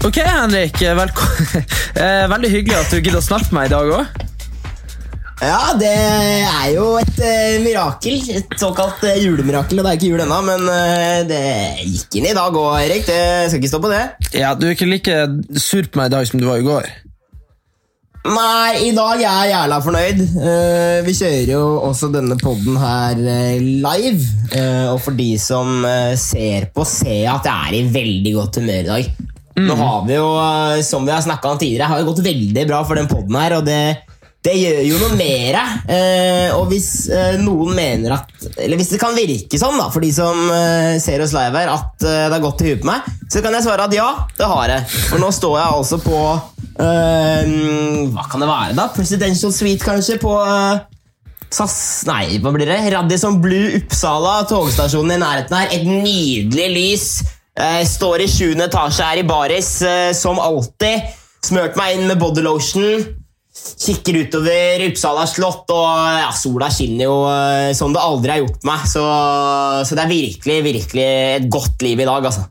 Ok, 0.00 0.16
Henrik. 0.24 0.80
Velko 0.80 1.26
eh, 2.02 2.24
Veldig 2.32 2.50
hyggelig 2.50 2.78
at 2.78 2.92
du 2.92 3.00
gidder 3.00 3.20
å 3.20 3.24
snakke 3.24 3.50
med 3.52 3.58
meg 3.60 3.68
i 3.68 3.74
dag 3.74 3.94
òg. 3.98 4.26
Ja, 5.40 5.72
det 5.80 5.90
er 5.90 6.66
jo 6.74 6.86
et 7.00 7.20
eh, 7.24 7.58
mirakel. 7.64 8.18
Et 8.36 8.56
såkalt 8.60 9.04
eh, 9.08 9.20
julemirakel. 9.24 9.80
Og 9.80 9.86
det 9.86 9.92
er 9.92 10.00
ikke 10.00 10.10
jul 10.10 10.24
ennå, 10.24 10.40
men 10.44 10.66
eh, 10.72 11.20
det 11.28 11.44
gikk 11.84 12.20
inn 12.20 12.30
i 12.32 12.34
dag 12.36 12.56
òg, 12.56 12.74
Erik. 12.82 13.06
Det 13.08 13.20
skal 13.48 13.60
ikke 13.60 13.72
stå 13.72 13.80
på 13.84 13.92
det. 13.92 14.02
Ja, 14.36 14.52
Du 14.56 14.68
er 14.68 14.76
ikke 14.76 14.88
like 14.88 15.20
sur 15.60 15.88
på 15.88 16.00
meg 16.00 16.10
i 16.10 16.16
dag 16.16 16.28
som 16.28 16.40
du 16.40 16.48
var 16.48 16.60
i 16.60 16.66
går. 16.66 16.90
Nei, 18.20 18.84
i 18.84 18.90
dag 18.92 19.16
er 19.16 19.22
jeg 19.24 19.52
jævla 19.54 19.78
fornøyd. 19.80 20.18
Uh, 20.36 20.98
vi 21.06 21.14
kjører 21.16 21.52
jo 21.54 21.62
også 21.88 22.10
denne 22.12 22.36
podden 22.40 22.76
her 22.76 23.16
uh, 23.16 23.56
live. 23.56 24.26
Uh, 24.52 24.92
og 24.92 24.98
for 25.00 25.16
de 25.16 25.30
som 25.40 25.80
eh, 25.88 26.12
ser 26.20 26.68
på, 26.74 26.84
ser 26.84 27.22
jeg 27.22 27.32
at 27.32 27.48
jeg 27.48 27.70
er 27.70 27.78
i 27.78 27.86
veldig 27.94 28.34
godt 28.36 28.60
humør 28.60 28.82
i 28.82 28.88
dag. 28.90 29.08
Nå 29.66 29.74
har 29.78 30.06
vi 30.06 30.16
jo, 30.16 30.30
eh, 30.40 30.82
som 30.86 31.04
vi 31.06 31.12
har 31.14 31.24
snakka 31.24 31.52
om 31.54 31.58
tidligere, 31.60 31.90
har 31.90 32.00
det 32.00 32.08
gått 32.08 32.24
veldig 32.24 32.66
bra 32.70 32.84
for 32.86 33.00
den 33.00 33.10
podden 33.10 33.36
her, 33.40 33.56
og 33.58 33.66
det, 33.66 33.80
det 34.46 34.54
gjør 34.56 34.80
jo 34.88 35.00
noe 35.02 35.16
mer. 35.18 35.58
Eh, 35.84 36.48
og 36.56 36.70
hvis 36.70 36.90
eh, 37.12 37.36
noen 37.42 37.74
mener 37.76 38.14
at 38.16 38.46
Eller 38.56 38.80
hvis 38.80 38.92
det 38.94 39.00
kan 39.02 39.16
virke 39.16 39.60
sånn, 39.60 39.76
da, 39.80 39.90
for 39.92 40.04
de 40.04 40.12
som 40.16 40.46
eh, 40.54 40.94
ser 41.02 41.20
oss 41.24 41.34
live 41.36 41.60
her, 41.60 41.72
at 41.74 42.06
eh, 42.06 42.22
det 42.28 42.38
har 42.38 42.44
gått 42.44 42.60
til 42.62 42.72
huet 42.72 42.84
på 42.84 42.88
meg, 42.88 43.10
så 43.28 43.42
kan 43.44 43.56
jeg 43.56 43.66
svare 43.66 43.88
at 43.88 43.96
ja, 43.96 44.08
det 44.38 44.48
har 44.48 44.70
det. 44.72 44.80
For 45.10 45.20
nå 45.22 45.32
står 45.34 45.58
jeg 45.60 45.76
altså 45.80 46.00
på 46.04 46.22
eh, 46.80 47.52
Hva 48.14 48.24
kan 48.30 48.44
det 48.44 48.48
være, 48.48 48.78
da? 48.78 48.88
Presidential 48.96 49.52
Suite, 49.54 49.84
kanskje? 49.84 50.16
På 50.22 50.38
SAS 51.50 52.06
Nei, 52.06 52.38
hva 52.38 52.52
blir 52.54 52.68
det? 52.70 52.78
Radisson 52.94 53.40
Blue 53.42 53.74
Uppsala, 53.80 54.40
togstasjonen 54.48 55.16
i 55.16 55.20
nærheten 55.20 55.56
her. 55.58 55.72
Et 55.74 55.84
nydelig 55.84 56.68
lys. 56.76 57.06
Eh, 57.60 57.82
står 57.86 58.24
i 58.24 58.28
sjuende 58.30 58.68
etasje 58.70 59.04
her 59.04 59.20
i 59.20 59.26
baris, 59.28 59.74
eh, 59.84 60.12
som 60.16 60.40
alltid. 60.40 61.10
Smørt 61.44 61.76
meg 61.76 61.96
inn 61.96 62.06
med 62.08 62.20
bodylotion. 62.20 63.02
Kikker 63.80 64.16
utover 64.22 64.84
Uppsala 64.86 65.26
slott, 65.28 65.68
og 65.74 65.88
ja, 66.22 66.30
sola 66.32 66.70
skinner 66.72 67.04
jo 67.04 67.16
eh, 67.28 67.72
som 67.76 67.92
det 67.92 68.00
aldri 68.00 68.32
har 68.32 68.40
gjort 68.44 68.64
meg. 68.68 68.86
Så, 68.88 69.02
så 69.84 69.98
det 69.98 70.06
er 70.06 70.14
virkelig, 70.14 70.56
virkelig 70.64 71.04
et 71.10 71.50
godt 71.52 71.84
liv 71.84 72.00
i 72.00 72.08
dag, 72.08 72.30
altså. 72.30 72.46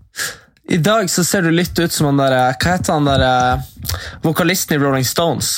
I 0.69 0.77
dag 0.85 1.09
så 1.09 1.25
ser 1.25 1.47
du 1.47 1.49
litt 1.55 1.73
ut 1.79 1.94
som 1.94 2.11
han 2.11 2.19
der 2.21 2.35
Hva 2.53 2.75
heter 2.75 2.94
han 2.99 3.09
der 3.09 3.25
eh, 3.25 3.95
vokalisten 4.21 4.77
i 4.77 4.81
Rolling 4.83 5.07
Stones? 5.07 5.55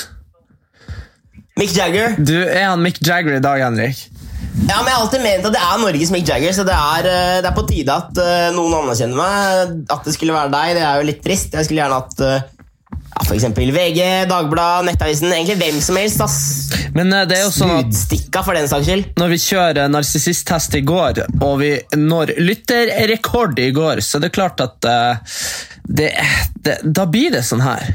Mick 1.59 1.75
Jagger. 1.75 2.15
Du 2.15 2.38
er 2.39 2.69
han 2.69 2.80
Mick 2.80 3.02
Jagger 3.03 3.36
i 3.36 3.43
dag, 3.43 3.59
Henrik. 3.65 4.05
Ja, 4.52 4.80
men 4.81 4.89
Jeg 4.89 4.95
har 4.95 5.03
alltid 5.03 5.23
ment 5.23 5.45
at 5.47 5.53
det 5.55 5.61
er 5.63 5.81
Norges 5.81 6.11
Mick 6.13 6.27
Jagger, 6.27 6.53
så 6.55 6.66
det 6.67 6.75
er, 6.75 7.07
eh, 7.07 7.38
det 7.44 7.49
er 7.49 7.55
på 7.55 7.67
tide 7.67 7.94
at 7.94 8.17
uh, 8.19 8.49
noen 8.55 8.81
anerkjenner 8.81 9.17
meg. 9.17 9.77
At 9.91 10.08
det 10.08 10.16
skulle 10.16 10.35
være 10.35 10.52
deg, 10.53 10.73
det 10.77 10.83
er 10.88 10.99
jo 10.99 11.08
litt 11.08 11.21
trist. 11.23 11.55
Jeg 11.55 11.67
skulle 11.67 11.81
gjerne 11.81 11.99
hatt 12.02 12.23
uh, 12.25 12.67
ja, 12.99 13.25
eksempel 13.35 13.71
VG, 13.75 14.02
Dagbladet, 14.31 14.89
Nettavisen. 14.89 15.31
Egentlig 15.31 15.58
hvem 15.61 15.80
som 15.83 15.99
helst. 15.99 16.23
ass. 16.25 16.38
Men 16.97 17.13
uh, 17.16 17.23
det 17.30 17.39
er 17.39 17.45
jo 17.47 17.55
sånn 17.55 17.73
at 17.77 18.38
for 18.41 18.58
den 18.58 18.69
saks 18.71 18.89
skyld. 18.89 19.09
når 19.21 19.33
vi 19.33 19.41
kjører 19.45 19.91
narsissisttest 19.91 20.77
i 20.81 20.83
går, 20.88 21.23
og 21.39 21.58
vi 21.63 21.73
når 21.95 22.36
lytterrekord 22.43 23.59
i 23.63 23.71
går, 23.75 24.03
så 24.03 24.19
er 24.19 24.27
det 24.27 24.36
klart 24.36 24.63
at 24.63 24.77
det, 25.88 26.11
det, 26.63 26.77
Da 26.83 27.08
blir 27.09 27.33
det 27.36 27.43
sånn 27.47 27.63
her. 27.63 27.91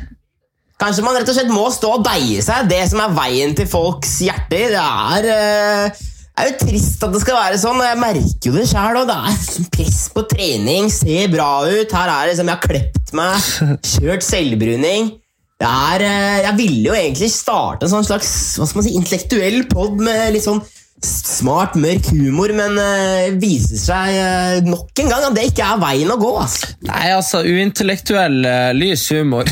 Kanskje 0.80 1.04
man 1.04 1.16
rett 1.16 1.28
og 1.32 1.36
slett 1.38 1.52
må 1.52 1.68
stå 1.72 1.94
og 1.98 2.04
deie 2.04 2.42
seg. 2.44 2.68
Det 2.68 2.82
som 2.90 3.00
er 3.00 3.14
veien 3.16 3.56
til 3.56 3.68
folks 3.70 4.18
hjerter. 4.24 4.74
Det 4.74 4.82
er, 4.84 6.04
er 6.42 6.50
jo 6.50 6.56
trist 6.66 7.04
at 7.06 7.14
det 7.14 7.20
skal 7.22 7.38
være 7.38 7.60
sånn, 7.60 7.80
og 7.80 7.86
jeg 7.88 8.00
merker 8.00 8.50
jo 8.50 8.56
det 8.56 8.66
sjøl. 8.70 9.02
Det 9.08 9.16
er 9.16 9.68
press 9.76 10.00
på 10.12 10.24
trening, 10.32 10.90
ser 10.92 11.30
bra 11.32 11.50
ut. 11.64 11.94
Her 11.96 12.12
er 12.12 12.30
det 12.30 12.38
som 12.40 12.50
jeg 12.50 12.58
har 12.58 12.66
klept 12.66 13.14
meg, 13.16 13.50
kjørt 13.96 14.26
selvbruning. 14.26 15.14
Det 15.56 15.68
er, 15.68 16.02
eh, 16.04 16.40
jeg 16.44 16.56
ville 16.58 16.90
jo 16.90 16.96
egentlig 16.96 17.30
starte 17.32 17.86
en 17.86 17.94
sånn 17.94 18.04
slags 18.04 18.28
hva 18.58 18.66
skal 18.68 18.82
man 18.82 18.84
si, 18.84 18.96
intellektuell 18.98 19.62
pod 19.70 20.02
med 20.04 20.34
litt 20.34 20.44
sånn 20.44 20.60
smart, 21.04 21.76
mørk 21.76 22.08
humor, 22.14 22.52
men 22.56 22.78
uh, 22.80 23.36
viser 23.40 23.78
seg 23.80 24.16
eh, 24.16 24.58
nok 24.64 25.02
en 25.02 25.10
gang 25.12 25.26
at 25.28 25.36
det 25.36 25.44
ikke 25.50 25.66
er 25.66 25.80
veien 25.82 26.12
å 26.12 26.16
gå. 26.20 26.30
Altså. 26.40 26.72
Nei, 26.88 27.04
altså, 27.12 27.42
uintellektuell 27.44 28.38
eh, 28.48 28.70
lys 28.76 29.04
humor 29.12 29.48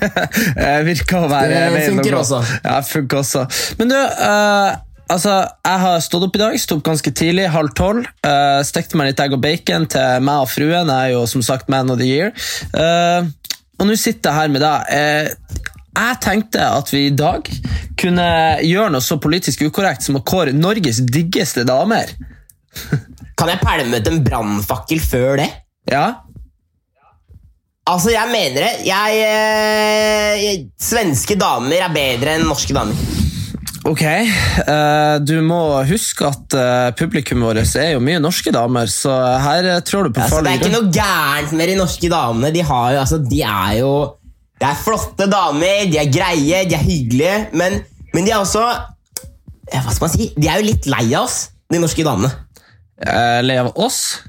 eh, 0.60 0.80
virker 0.86 1.24
å 1.24 1.30
være 1.32 1.48
veien 1.48 1.72
å 1.72 1.72
gå. 1.72 1.78
Det 1.78 1.86
funker 1.88 2.18
også. 2.20 2.42
Ja, 2.60 2.78
funker 2.86 3.22
også. 3.22 3.46
Men 3.80 3.94
du, 3.94 3.96
eh, 3.96 4.68
altså, 5.12 5.34
jeg 5.66 5.80
har 5.84 6.00
stått 6.04 6.24
opp 6.26 6.36
i 6.36 6.40
dag, 6.42 6.56
stått 6.60 6.80
opp 6.80 6.86
ganske 6.90 7.12
tidlig, 7.16 7.48
halv 7.52 7.74
tolv. 7.78 8.06
Uh, 8.24 8.60
stekte 8.66 8.98
meg 8.98 9.10
litt 9.10 9.22
egg 9.22 9.36
og 9.36 9.42
bacon 9.44 9.86
til 9.92 10.24
meg 10.24 10.46
og 10.46 10.50
fruen. 10.52 10.90
Jeg 10.90 11.12
er 11.12 11.14
jo 11.14 11.26
som 11.30 11.44
sagt 11.44 11.70
man 11.72 11.92
of 11.92 12.00
the 12.00 12.08
year. 12.08 12.32
Uh, 12.74 13.28
og 13.80 13.88
nå 13.88 13.98
sitter 13.98 14.30
jeg 14.30 14.40
her 14.40 14.52
med 14.54 14.64
deg. 14.64 14.90
Uh, 14.90 15.68
jeg 15.92 16.20
tenkte 16.24 16.64
at 16.64 16.90
vi 16.92 17.06
i 17.10 17.14
dag 17.14 17.48
kunne 18.00 18.26
gjøre 18.64 18.94
noe 18.94 19.04
så 19.04 19.18
politisk 19.20 19.66
ukorrekt 19.68 20.06
som 20.06 20.16
å 20.18 20.24
kåre 20.24 20.54
Norges 20.56 21.02
diggeste 21.04 21.66
damer. 21.68 22.14
Kan 23.38 23.50
jeg 23.52 23.60
pælme 23.62 24.00
ut 24.00 24.08
en 24.08 24.22
brannfakkel 24.24 25.02
før 25.04 25.42
det? 25.42 25.50
Ja? 25.90 26.06
Altså, 27.90 28.12
jeg 28.14 28.30
mener 28.30 28.62
det. 28.62 28.86
Jeg, 28.86 29.18
eh, 29.26 30.44
jeg, 30.44 30.62
svenske 30.80 31.36
damer 31.40 31.82
er 31.82 31.92
bedre 31.92 32.36
enn 32.38 32.46
norske 32.46 32.76
damer. 32.76 33.21
Ok, 33.88 34.02
eh, 34.06 35.16
du 35.26 35.34
må 35.42 35.58
huske 35.88 36.28
at 36.28 36.54
uh, 36.54 36.90
publikummet 36.94 37.48
vårt 37.48 37.72
er 37.80 37.96
jo 37.96 38.02
mye 38.04 38.20
norske 38.22 38.52
damer, 38.54 38.86
så 38.86 39.10
her 39.42 39.66
eh, 39.72 39.80
trår 39.82 40.06
du 40.06 40.12
på 40.14 40.22
Altså, 40.22 40.38
det 40.44 40.52
er 40.52 40.60
ikke 40.60 40.74
noe 40.76 40.92
gærent 40.94 41.54
med 41.58 41.72
de 41.72 41.74
norske 41.80 42.10
damene. 42.12 42.52
De, 42.54 42.62
har 42.68 42.92
jo, 42.94 43.00
altså, 43.02 43.18
de 43.18 43.40
er 43.42 43.72
jo 43.80 43.92
Det 44.62 44.68
er 44.68 44.78
flotte 44.84 45.26
damer, 45.32 45.82
de 45.90 45.98
er 45.98 46.12
greie, 46.14 46.62
de 46.70 46.78
er 46.78 46.84
hyggelige, 46.86 47.40
men, 47.58 47.80
men 48.14 48.28
de 48.28 48.30
er 48.30 48.38
også 48.44 48.62
Hva 49.72 49.82
skal 49.88 50.06
man 50.06 50.14
si? 50.14 50.30
De 50.38 50.46
er 50.46 50.62
jo 50.62 50.68
litt 50.70 50.86
lei 50.86 51.08
av 51.10 51.24
oss, 51.24 51.40
de 51.72 51.82
norske 51.82 52.06
damene. 52.06 52.30
Eh, 53.02 53.40
Lei 53.42 53.58
av 53.58 53.72
oss? 53.82 54.20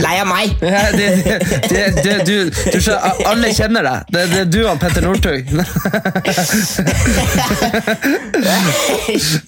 Lei 0.00 0.16
av 0.20 0.28
meg. 0.28 0.56
Ja, 0.70 0.82
det, 0.94 1.06
det, 1.24 1.36
det, 1.70 2.14
du, 2.26 2.34
du, 2.50 2.78
du, 2.78 2.78
alle 3.26 3.50
kjenner 3.54 3.82
deg. 3.86 4.10
Det, 4.12 4.20
det 4.30 4.40
er 4.44 4.48
du 4.50 4.60
og 4.68 4.78
Petter 4.80 5.02
Northug. 5.04 5.50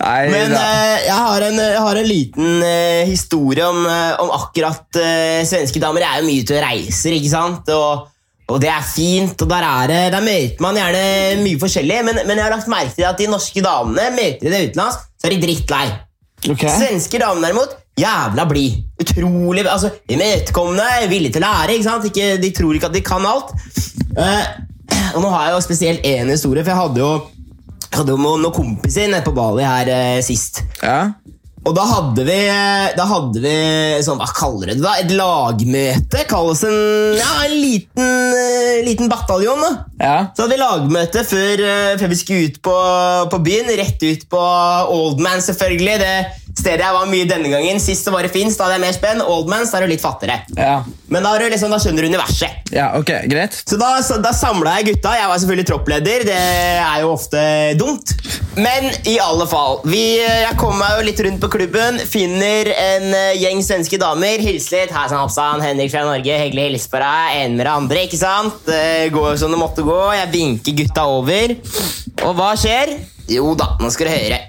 Nei 0.02 0.22
Men 0.32 0.54
eh, 0.56 0.96
jeg, 1.06 1.18
har 1.18 1.40
en, 1.46 1.58
jeg 1.62 1.82
har 1.86 1.96
en 2.00 2.08
liten 2.08 2.62
eh, 2.66 3.02
historie 3.08 3.64
om, 3.66 3.84
eh, 3.86 4.14
om 4.22 4.32
akkurat 4.34 5.00
eh, 5.00 5.42
svenske 5.48 5.82
damer. 5.82 6.04
Jeg 6.04 6.10
er 6.12 6.20
jo 6.22 6.28
mye 6.30 6.42
ute 6.46 6.56
og 6.56 6.64
reiser, 6.66 7.16
ikke 7.18 7.32
sant? 7.32 7.64
Og, 7.76 7.92
og 8.52 8.56
det 8.62 8.70
er 8.72 8.84
fint, 8.86 9.36
og 9.44 9.48
der, 9.52 9.64
er 9.68 9.92
det, 9.92 10.00
der 10.16 10.26
møter 10.26 10.64
man 10.64 10.80
gjerne 10.80 11.04
mye 11.44 11.60
forskjellig. 11.62 12.00
Men, 12.08 12.14
men 12.26 12.36
jeg 12.38 12.46
har 12.46 12.54
lagt 12.56 12.72
merke 12.72 12.96
til 12.98 13.08
at 13.08 13.20
de 13.20 13.30
norske 13.30 13.60
damene 13.64 14.10
møter 14.16 14.42
de 14.48 14.54
det 14.54 14.64
utenlands, 14.70 14.96
så 15.16 15.28
er 15.28 15.36
de 15.36 15.44
drittlei. 15.46 15.86
Okay. 16.42 16.72
Svenske 16.74 17.22
damer 17.22 17.46
derimot, 17.46 17.76
jævla 17.98 18.46
blid. 18.48 18.80
Utrolig 19.02 19.66
altså, 19.66 19.90
imøtekommende, 20.10 21.08
villige 21.10 21.36
til 21.36 21.44
å 21.44 21.48
lære. 21.48 21.76
ikke 21.76 21.88
sant? 21.88 22.08
Ikke, 22.08 22.36
de 22.42 22.52
tror 22.56 22.76
ikke 22.76 22.90
at 22.90 22.96
de 22.96 23.04
kan 23.04 23.28
alt. 23.28 23.54
Uh, 24.16 24.44
og 25.16 25.22
nå 25.24 25.32
har 25.32 25.48
jeg 25.48 25.56
jo 25.56 25.64
spesielt 25.66 26.08
én 26.08 26.32
historie, 26.32 26.64
for 26.64 26.72
jeg 26.72 26.82
hadde 26.82 27.02
jo, 27.02 27.12
jeg 27.88 27.98
hadde 28.00 28.14
jo 28.14 28.20
noen 28.22 28.52
kompiser 28.54 29.10
nede 29.12 29.24
på 29.26 29.36
Bali 29.36 29.66
her 29.66 29.92
uh, 29.92 30.22
sist. 30.24 30.64
Ja. 30.82 31.12
Og 31.62 31.76
da 31.76 31.82
hadde 31.86 32.24
vi, 32.26 32.36
da 32.98 33.04
hadde 33.06 33.38
vi 33.38 33.50
sånn, 34.02 34.18
hva 34.18 34.26
kaller 34.34 34.72
det 34.72 34.80
da? 34.82 34.96
Et 34.98 35.12
lagmøte. 35.14 36.24
Kalles 36.26 36.64
en, 36.66 36.78
ja, 37.14 37.28
en 37.44 37.54
liten, 37.54 38.08
eh, 38.34 38.80
liten 38.82 39.06
bataljon. 39.12 39.62
da. 39.62 39.70
ja. 40.00 40.16
Så 40.34 40.42
hadde 40.42 40.56
vi 40.56 40.58
lagmøte 40.58 41.22
før, 41.22 41.62
før 42.00 42.10
vi 42.10 42.18
skulle 42.18 42.48
ut 42.50 42.58
på, 42.66 42.74
på 43.30 43.40
byen. 43.46 43.70
Rett 43.78 44.02
ut 44.02 44.26
på 44.32 44.42
Oldman, 44.96 45.44
selvfølgelig. 45.46 46.00
Det 46.02 46.41
stedet 46.58 46.84
jeg 46.84 46.96
var 46.98 47.08
mye 47.10 47.28
denne 47.30 47.48
gangen. 47.52 47.80
Sist 47.82 48.08
var 48.12 48.26
det 48.26 48.32
Finns, 48.34 48.58
da 48.58 48.66
hadde 48.66 48.78
jeg 48.78 48.84
mer 48.84 48.96
spenn. 48.96 49.22
Oldmans, 49.24 49.72
da 49.72 49.80
er 49.80 49.86
du 49.88 49.92
litt 49.94 50.04
fattigere. 50.04 50.42
Ja. 50.56 50.82
Men 51.12 51.24
da, 51.26 51.32
du 51.40 51.46
liksom, 51.48 51.72
da 51.72 51.80
skjønner 51.82 52.04
du 52.04 52.12
universet. 52.12 52.70
ja, 52.72 52.90
ok, 52.98 53.10
greit. 53.32 53.56
Så 53.68 53.78
da, 53.80 53.94
da 54.22 54.32
samla 54.36 54.76
jeg 54.80 54.92
gutta. 54.92 55.16
Jeg 55.16 55.32
var 55.32 55.40
selvfølgelig 55.40 55.68
troppleder. 55.72 56.26
Det 56.28 56.36
er 56.36 57.02
jo 57.02 57.12
ofte 57.16 57.42
dumt. 57.80 58.14
Men 58.60 58.90
i 59.08 59.16
alle 59.22 59.46
fall. 59.48 59.80
Vi, 59.88 60.02
jeg 60.20 60.56
kommer 60.60 60.82
meg 60.82 60.98
jo 60.98 61.08
litt 61.08 61.20
rundt 61.24 61.40
på 61.40 61.52
klubben, 61.56 62.00
finner 62.08 62.68
en 62.72 63.08
eh, 63.16 63.40
gjeng 63.40 63.62
svenske 63.64 64.00
damer. 64.00 64.42
Hilser 64.44 64.82
litt. 64.82 64.94
Hei 64.96 65.08
sann, 65.08 65.22
Hapsan. 65.22 65.62
Henrik 65.64 65.92
fra 65.92 66.04
Norge. 66.06 66.38
Hyggelig 66.44 66.64
å 66.64 66.70
hilse 66.72 66.92
på 66.92 67.00
deg. 67.02 67.36
En 67.42 67.56
med 67.56 67.66
det 67.66 67.72
andre, 67.72 68.04
ikke 68.08 68.20
sant? 68.20 68.62
Det 68.66 69.12
går 69.14 69.36
som 69.40 69.52
det 69.52 69.60
måtte 69.60 69.84
gå. 69.86 69.98
Jeg 70.18 70.32
vinker 70.34 70.78
gutta 70.82 71.06
over. 71.08 71.56
Og 72.26 72.34
hva 72.38 72.52
skjer? 72.58 72.96
Jo 73.32 73.54
da, 73.58 73.74
nå 73.80 73.92
skal 73.94 74.10
du 74.10 74.12
høre. 74.16 74.40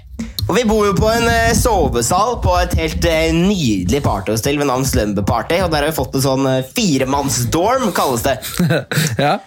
Og 0.44 0.58
Vi 0.58 0.64
bor 0.68 0.84
jo 0.84 0.92
på 0.96 1.08
en 1.08 1.24
eh, 1.30 1.54
sovesal 1.56 2.36
på 2.44 2.52
et 2.60 2.74
helt 2.76 3.06
eh, 3.08 3.32
nydelig 3.32 4.02
partyhostell 4.04 4.58
ved 4.60 4.68
navn 4.68 4.84
Slumber 4.84 5.24
Party. 5.24 5.56
Og 5.64 5.70
der 5.72 5.86
har 5.86 5.88
vi 5.88 5.96
fått 5.96 6.18
en 6.18 6.24
sånn 6.24 6.48
eh, 6.50 6.66
firemannsdorm, 6.76 7.88
kalles 7.96 8.26
det. 8.26 8.36
ja. 9.24 9.38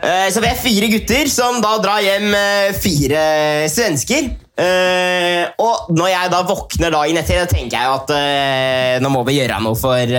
Så 0.00 0.40
vi 0.40 0.48
er 0.48 0.56
fire 0.56 0.86
gutter 0.88 1.28
som 1.28 1.58
da 1.60 1.74
drar 1.82 2.00
hjem 2.00 2.30
fire 2.72 3.24
svensker. 3.68 4.30
Og 5.60 5.90
når 5.92 6.08
jeg 6.08 6.30
da 6.32 6.38
våkner 6.48 6.94
dagen 6.94 7.20
etter, 7.20 7.42
da 7.42 7.50
tenker 7.50 7.76
jeg 7.76 7.98
at 7.98 9.02
nå 9.04 9.10
må 9.12 9.20
vi 9.28 9.36
gjøre 9.36 9.58
noe 9.60 9.76
for 9.76 10.14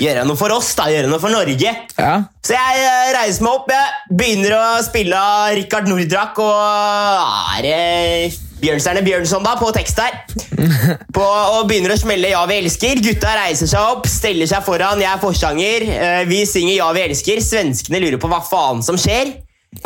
gjøre 0.00 0.24
noe 0.26 0.38
for 0.38 0.52
oss, 0.54 0.72
da, 0.78 0.88
gjøre 0.90 1.10
noe 1.10 1.20
for 1.22 1.32
Norge. 1.32 1.72
Ja. 1.96 2.12
Så 2.44 2.54
jeg 2.56 2.84
eh, 2.84 3.10
reiser 3.16 3.46
meg 3.46 3.56
opp, 3.58 3.70
jeg 3.70 4.16
begynner 4.18 4.54
å 4.56 4.62
spille 4.84 5.24
Rikard 5.58 5.90
Nordrak 5.90 6.40
og 6.42 6.54
ah, 6.54 7.58
er 7.62 8.30
Bjørnstjerne 8.60 9.00
Bjørnson 9.06 9.44
da, 9.46 9.54
på 9.56 9.70
tekst 9.72 10.00
her. 10.02 10.18
På, 11.16 11.24
og 11.24 11.68
begynner 11.70 11.94
å 11.94 12.00
smelle 12.00 12.32
Ja, 12.32 12.42
vi 12.48 12.58
elsker. 12.60 13.00
Gutta 13.04 13.32
reiser 13.38 13.70
seg 13.70 13.94
opp, 13.94 14.08
steller 14.10 14.48
seg 14.50 14.64
foran. 14.66 15.00
Jeg 15.00 15.08
er 15.08 15.22
forsanger. 15.22 15.86
Eh, 15.94 16.24
Vi 16.28 16.42
synger 16.48 16.76
Ja, 16.76 16.90
vi 16.96 17.06
elsker. 17.06 17.40
Svenskene 17.44 18.02
lurer 18.02 18.20
på 18.20 18.28
hva 18.28 18.42
faen 18.44 18.84
som 18.84 18.98
skjer. 19.00 19.32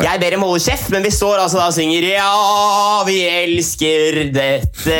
Jeg 0.01 0.19
ber 0.19 0.33
dem 0.33 0.41
holde 0.41 0.59
kjeft, 0.65 0.89
men 0.91 1.05
vi 1.05 1.11
står 1.13 1.43
altså 1.43 1.59
da 1.61 1.69
og 1.69 1.75
synger 1.77 2.07
Ja, 2.09 3.03
vi 3.07 3.19
elsker 3.29 4.23
dette 4.33 4.97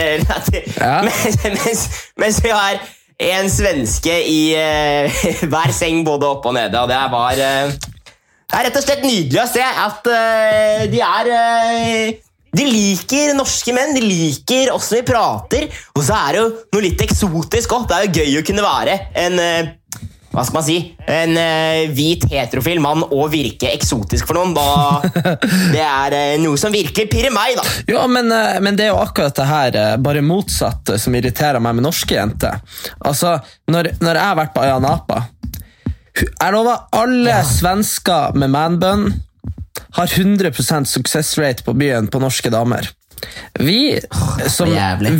Ja. 0.78 1.00
mens, 1.08 1.40
mens, 1.44 1.86
mens 2.22 2.40
vi 2.46 2.54
har 2.54 2.78
en 3.18 3.50
svenske 3.52 4.16
i 4.28 4.40
uh, 4.60 5.26
hver 5.52 5.74
seng 5.76 6.04
både 6.08 6.28
oppe 6.28 6.52
og 6.52 6.58
nede, 6.58 6.82
og 6.82 6.92
det 6.92 7.02
var 7.14 7.40
uh, 7.40 7.72
Det 7.72 8.60
er 8.60 8.68
rett 8.68 8.80
og 8.80 8.86
slett 8.86 9.06
nydelig 9.06 9.42
å 9.42 9.50
se 9.50 9.64
at 9.64 10.10
uh, 10.12 10.84
de 10.92 11.02
er 11.06 11.32
De 12.56 12.68
liker 12.68 13.34
norske 13.36 13.74
menn, 13.76 13.96
de 13.96 14.04
liker 14.04 14.72
oss 14.76 14.92
vi 14.96 15.02
prater, 15.08 15.68
og 15.96 16.04
så 16.04 16.20
er 16.22 16.36
det 16.36 16.44
jo 16.44 16.52
noe 16.76 16.86
litt 16.86 17.02
eksotisk 17.04 17.74
òg. 17.76 17.90
Det 17.90 17.98
er 17.98 18.06
jo 18.06 18.22
gøy 18.22 18.38
å 18.40 18.46
kunne 18.48 18.64
være 18.64 19.00
en 19.20 19.42
hva 20.36 20.44
skal 20.44 20.58
man 20.58 20.66
si, 20.68 20.78
en 21.08 21.38
uh, 21.40 21.94
hvit 21.96 22.26
heterofil 22.32 22.82
mann 22.84 23.04
og 23.06 23.30
virke 23.32 23.70
eksotisk 23.72 24.28
for 24.28 24.38
noen. 24.38 24.56
Da, 24.56 25.34
det 25.76 25.84
er 25.84 26.16
uh, 26.16 26.34
noe 26.44 26.60
som 26.60 26.74
virkelig 26.76 27.08
pirrer 27.12 27.34
meg, 27.34 27.56
da. 27.60 27.66
Ja, 27.96 28.06
men, 28.12 28.32
uh, 28.34 28.58
men 28.64 28.78
det 28.78 28.88
er 28.88 28.94
jo 28.94 29.02
akkurat 29.04 29.36
det 29.38 29.48
her, 29.50 29.80
bare 30.04 30.24
motsatt, 30.26 30.92
eh, 30.92 31.00
som 31.02 31.16
irriterer 31.16 31.64
meg 31.64 31.78
med 31.78 31.88
norske 31.88 32.18
jenter. 32.18 32.60
Altså, 33.00 33.38
når, 33.72 33.94
når 34.04 34.20
jeg 34.20 34.32
har 34.32 34.40
vært 34.40 34.54
på 34.56 34.64
Ayanapa 34.64 35.22
Jeg 36.16 36.54
lover, 36.54 36.86
alle 36.96 37.40
svensker 37.48 38.36
med 38.40 38.52
manbun 38.54 39.08
har 39.96 40.12
100% 40.12 40.88
suksessrate 40.92 41.64
på 41.64 41.74
byen 41.78 42.08
på 42.12 42.20
norske 42.24 42.52
damer. 42.52 42.88
Vi 43.60 44.00
som, 44.52 44.72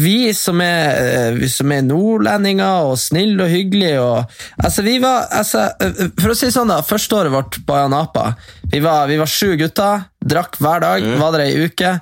vi 0.02 0.34
som 0.36 0.62
er, 0.64 0.98
eh, 1.32 1.46
som 1.52 1.72
er 1.72 1.86
nordlendinger 1.88 2.90
og 2.90 2.98
snille 3.00 3.46
og 3.46 3.54
hyggelige 3.54 4.02
og 4.04 4.34
altså 4.62 4.84
vi 4.86 4.98
var, 5.04 5.30
altså, 5.32 5.70
eh, 5.80 6.02
For 6.20 6.34
å 6.34 6.38
si 6.38 6.52
sånn, 6.54 6.72
da. 6.74 6.82
Første 6.86 7.20
året 7.20 7.34
vårt 7.34 7.60
på 7.66 7.78
Ayanapa 7.78 8.34
Vi 8.72 8.82
var, 8.84 9.08
vi 9.08 9.20
var 9.22 9.32
sju 9.32 9.56
gutter, 9.60 10.10
drakk 10.20 10.60
hver 10.60 10.84
dag, 10.84 11.08
var 11.22 11.36
der 11.36 11.48
ei 11.48 11.70
uke. 11.70 11.96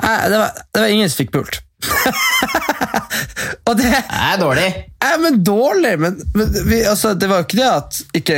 Det, 0.00 0.38
var, 0.38 0.62
det 0.72 0.84
var 0.84 0.94
ingen 0.94 1.10
som 1.10 1.24
fikk 1.24 1.34
pult. 1.34 1.60
og 3.68 3.76
det 3.78 3.90
Det 3.90 4.04
er 4.20 4.40
dårlig. 4.40 4.68
Nei, 5.00 5.14
men 5.22 5.38
dårlig, 5.44 5.94
men, 5.96 6.18
men 6.36 6.50
vi, 6.68 6.82
altså, 6.84 7.14
det 7.16 7.28
var 7.30 7.40
jo 7.40 7.46
ikke 7.46 7.56
det 7.56 7.68
at 7.70 8.00
ikke 8.18 8.36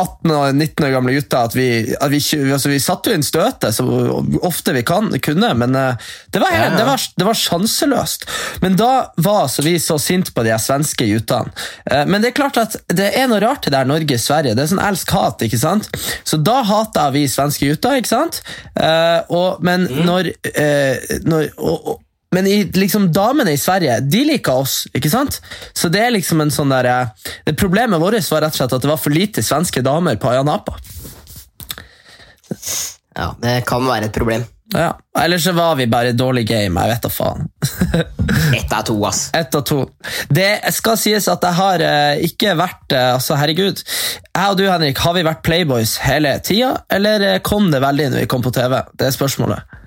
18 0.00 0.32
og 0.32 0.44
19 0.54 0.86
år 0.86 0.94
gamle 0.94 1.12
gutter 1.18 1.50
at 1.50 1.56
vi, 1.56 1.66
at 1.92 2.12
vi, 2.12 2.20
altså, 2.48 2.70
vi 2.72 2.78
satte 2.80 3.12
jo 3.12 3.18
inn 3.18 3.26
støtet 3.26 3.76
så 3.76 3.84
ofte 4.48 4.72
vi 4.72 4.82
kan, 4.88 5.10
kunne, 5.24 5.50
men 5.60 5.76
eh, 5.76 6.08
det 6.32 6.40
var, 6.40 6.54
helt, 6.54 6.72
Ja, 6.72 6.78
det, 6.78 6.86
var, 6.88 7.04
det 7.20 7.28
var 7.28 7.38
sjanseløst. 7.42 8.24
Men 8.64 8.80
da 8.80 8.90
var 9.20 9.42
altså 9.44 9.66
vi 9.66 9.76
så 9.82 9.98
sinte 10.00 10.32
på 10.32 10.46
de 10.48 10.56
svenske 10.64 11.10
guttene. 11.10 11.52
Eh, 11.90 12.06
Men 12.08 12.24
det 12.24 12.32
er 12.32 12.38
klart 12.40 12.56
at 12.64 12.78
det 12.88 13.12
er 13.12 13.28
noe 13.28 13.42
rart 13.44 13.68
det 13.68 13.76
der 13.76 13.88
Norge-Sverige. 13.92 14.56
Det 14.56 14.64
er 14.64 14.72
sånn 14.72 14.84
elsk-hat, 14.88 15.44
ikke 15.44 15.60
sant? 15.60 15.92
Så 16.24 16.40
da 16.40 16.62
hata 16.64 17.10
vi 17.12 17.28
svenske 17.28 17.68
gutter, 17.68 18.00
ikke 18.00 18.14
sant? 18.14 18.40
Eh, 18.80 19.20
og, 19.28 19.60
men 19.60 19.84
når, 20.08 20.32
eh, 20.56 21.18
når 21.28 21.50
og, 21.58 21.76
og, 21.92 22.04
men 22.34 22.46
i, 22.46 22.58
liksom, 22.74 23.08
damene 23.12 23.54
i 23.56 23.60
Sverige 23.60 24.00
de 24.04 24.24
liker 24.28 24.60
oss, 24.64 24.82
ikke 24.92 25.10
sant? 25.12 25.40
Så 25.72 25.88
det 25.92 26.02
er 26.04 26.12
liksom 26.12 26.42
en 26.44 26.52
sånn 26.52 26.72
der, 26.74 26.90
eh, 26.90 27.32
det 27.46 27.56
Problemet 27.56 28.00
vårt 28.00 28.20
var 28.30 28.44
rett 28.44 28.52
og 28.52 28.60
slett 28.60 28.76
at 28.76 28.84
det 28.84 28.90
var 28.90 29.00
for 29.00 29.14
lite 29.14 29.44
svenske 29.44 29.82
damer 29.84 30.20
på 30.20 30.30
Ayanapa. 30.32 30.76
Ja, 33.16 33.34
Det 33.40 33.64
kan 33.66 33.86
være 33.86 34.08
et 34.08 34.14
problem. 34.14 34.44
Ja. 34.74 34.98
Ellers 35.18 35.44
så 35.44 35.52
var 35.56 35.76
vi 35.76 35.86
bare 35.86 36.12
dårlig 36.12 36.44
game, 36.48 36.80
jeg 36.80 36.92
vet 36.92 37.02
da 37.02 37.08
faen. 37.08 37.48
Ett 38.58 38.72
av 38.72 38.82
to, 38.84 38.98
ass. 39.08 39.30
Ett 39.34 39.54
av 39.54 39.64
to. 39.64 39.78
Det 40.28 40.60
skal 40.76 40.98
sies 41.00 41.28
at 41.32 41.44
jeg 41.48 41.56
har 41.56 41.84
eh, 41.84 42.20
ikke 42.28 42.52
vært 42.58 42.92
eh, 42.92 43.14
altså 43.14 43.38
Herregud. 43.40 43.80
Jeg 43.80 44.52
og 44.52 44.60
du, 44.60 44.66
Henrik, 44.68 45.00
har 45.00 45.16
vi 45.16 45.24
vært 45.24 45.42
Playboys 45.46 45.96
hele 46.04 46.36
tida, 46.44 46.74
eller 46.92 47.40
kom 47.40 47.72
det 47.72 47.80
veldig 47.80 48.12
når 48.12 48.26
vi 48.26 48.30
kom 48.30 48.44
på 48.44 48.52
TV? 48.52 48.76
Det 48.92 49.08
er 49.08 49.16
spørsmålet. 49.16 49.77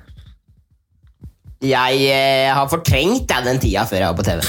Jeg 1.62 1.94
eh, 2.10 2.50
har 2.50 2.66
fortrengt 2.72 3.28
deg 3.30 3.44
den 3.46 3.60
tida 3.62 3.84
før 3.86 4.02
jeg 4.02 4.10
var 4.10 4.18
på 4.18 4.26
TV. 4.26 4.42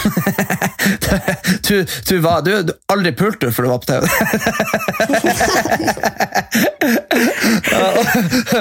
du, 1.69 1.85
du, 2.09 2.17
var, 2.25 2.41
du, 2.47 2.63
du 2.65 2.73
aldri 2.93 3.13
pulte 3.13 3.53
før 3.53 3.63
du 3.67 3.71
var 3.75 3.81
på 3.83 3.91
TV. 3.91 4.03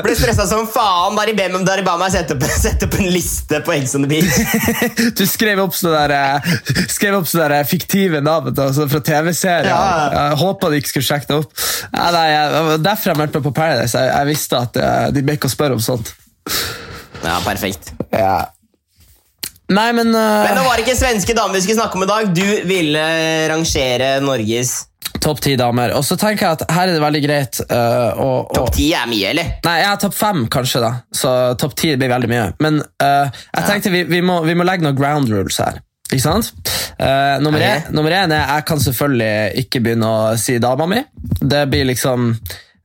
Ble 0.01 0.15
stressa 0.17 0.47
som 0.49 0.65
faen 0.69 1.15
bare 1.15 1.33
ba 1.37 1.47
meg, 1.51 1.65
da 1.67 1.75
ba 1.85 1.97
meg 2.01 2.11
sette, 2.13 2.33
opp, 2.35 2.43
sette 2.51 2.85
opp 2.87 2.95
en 2.99 3.09
liste 3.13 3.59
på 3.63 3.71
Eggs 3.75 3.95
on 3.95 4.01
the 4.05 4.09
Beach. 4.11 4.35
Du 5.17 5.25
skrev 5.29 5.57
opp 5.63 5.75
sånne, 5.77 6.01
der, 6.11 6.17
eh, 6.17 6.41
skrev 6.91 7.13
opp 7.21 7.27
sånne 7.31 7.59
fiktive 7.69 8.19
navn 8.23 8.47
altså, 8.51 8.83
fra 8.91 9.01
TV-serier. 9.05 9.69
Ja. 9.71 9.79
Jeg 10.15 10.39
håpa 10.41 10.63
de 10.71 10.75
ikke 10.81 10.91
skulle 10.93 11.07
sjekke 11.07 11.27
det 11.31 11.37
opp. 11.45 11.51
Ja, 11.87 12.07
nei, 12.15 12.27
jeg, 12.33 12.45
derfor 12.83 13.05
jeg 13.13 13.19
meldte 13.21 13.37
meg 13.39 13.45
på 13.47 13.57
Paradise. 13.61 13.95
Jeg, 13.95 14.07
jeg 14.11 14.25
visste 14.33 14.53
at 14.67 14.73
eh, 14.81 15.07
de 15.15 15.19
ble 15.25 15.33
ikke 15.39 15.49
å 15.51 15.55
spørre 15.55 15.73
om 15.79 15.83
sånt. 15.83 16.07
Ja, 17.21 17.37
perfekt. 17.45 17.93
Nei, 19.71 19.89
men, 19.95 20.11
uh... 20.11 20.43
Men 20.43 20.57
det 20.57 20.63
var 20.65 20.81
ikke 20.83 20.95
svenske 20.99 21.35
damer 21.37 21.55
vi 21.55 21.63
skulle 21.63 21.79
snakke 21.79 21.99
om 21.99 22.03
i 22.03 22.09
dag. 22.09 22.31
Du 22.35 22.47
ville 22.67 23.03
rangere 23.51 24.15
Norges 24.23 24.81
Topp 25.21 25.41
ti 25.43 25.53
damer. 25.59 25.93
Og 25.97 26.05
så 26.05 26.15
tenker 26.17 26.47
jeg 26.47 26.57
at 26.57 26.71
her 26.73 26.89
er 26.89 26.95
det 26.95 27.03
veldig 27.03 27.21
greit 27.23 27.59
uh, 27.69 28.17
å, 28.17 28.29
å 28.47 28.55
topp 28.55 28.71
ti. 28.77 28.87
Er 28.97 29.09
mye, 29.09 29.33
eller? 29.33 29.51
Nei, 29.67 29.75
jeg 29.83 29.89
har 29.91 29.99
topp 30.01 30.15
fem, 30.17 30.45
kanskje, 30.51 30.81
da. 30.81 30.91
Så 31.13 31.33
topp 31.61 31.75
ti 31.77 31.93
blir 31.99 32.09
veldig 32.09 32.29
mye. 32.31 32.47
Men 32.63 32.81
uh, 32.81 33.27
jeg 33.29 33.67
tenkte 33.67 33.93
vi, 33.93 34.03
vi, 34.09 34.23
må, 34.25 34.39
vi 34.47 34.55
må 34.57 34.65
legge 34.67 34.87
noen 34.87 34.97
ground 34.97 35.29
rules 35.29 35.59
her. 35.61 35.81
Ikke 36.09 36.23
sant? 36.23 36.51
Uh, 36.97 37.37
nummer, 37.43 37.61
Ok. 37.61 37.67
én, 37.67 37.93
nummer 37.95 38.15
er 38.15 38.33
jeg 38.33 38.65
kan 38.67 38.81
selvfølgelig 38.83 39.63
ikke 39.65 39.83
begynne 39.85 40.09
å 40.09 40.33
si 40.41 40.57
dama 40.63 40.89
mi. 40.89 41.03
Det 41.39 41.63
blir 41.71 41.87
liksom 41.91 42.33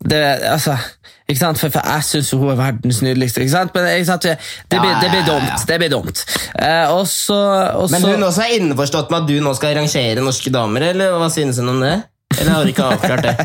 det, 0.07 0.21
altså, 0.51 0.77
ikke 1.27 1.41
sant? 1.41 1.59
For, 1.59 1.73
for 1.75 1.83
jeg 1.91 2.07
syns 2.07 2.33
hun 2.37 2.51
er 2.53 2.59
verdens 2.61 3.01
nydeligste. 3.03 3.43
Ikke 3.43 3.55
sant? 3.57 3.73
Men 3.75 3.89
ikke 3.91 4.09
sant? 4.13 4.27
Det, 4.27 4.37
det, 4.71 4.79
blir, 4.79 4.93
Ja, 4.93 4.99
det 5.03 5.09
blir 5.11 5.23
ja, 5.23 5.27
ja, 5.27 5.31
dumt. 5.33 5.65
Det 5.67 5.79
blir 5.83 5.91
dumt. 5.91 6.27
Eh, 6.55 6.93
også, 6.95 7.39
også, 7.83 7.95
Men 7.97 8.11
hun 8.13 8.29
også 8.29 8.45
er 8.45 8.59
innforstått 8.61 9.11
med 9.11 9.25
at 9.25 9.33
du 9.33 9.41
nå 9.43 9.55
skal 9.59 9.75
rangere 9.81 10.23
norske 10.23 10.53
damer, 10.55 10.93
eller 10.93 11.17
hva 11.19 11.31
synes 11.35 11.59
hun 11.63 11.75
om 11.75 11.83
det? 11.83 11.97
Eller 12.37 12.53
har 12.53 12.65
du 12.65 12.71
ikke 12.71 12.91
avklart 12.93 13.27
det? 13.27 13.37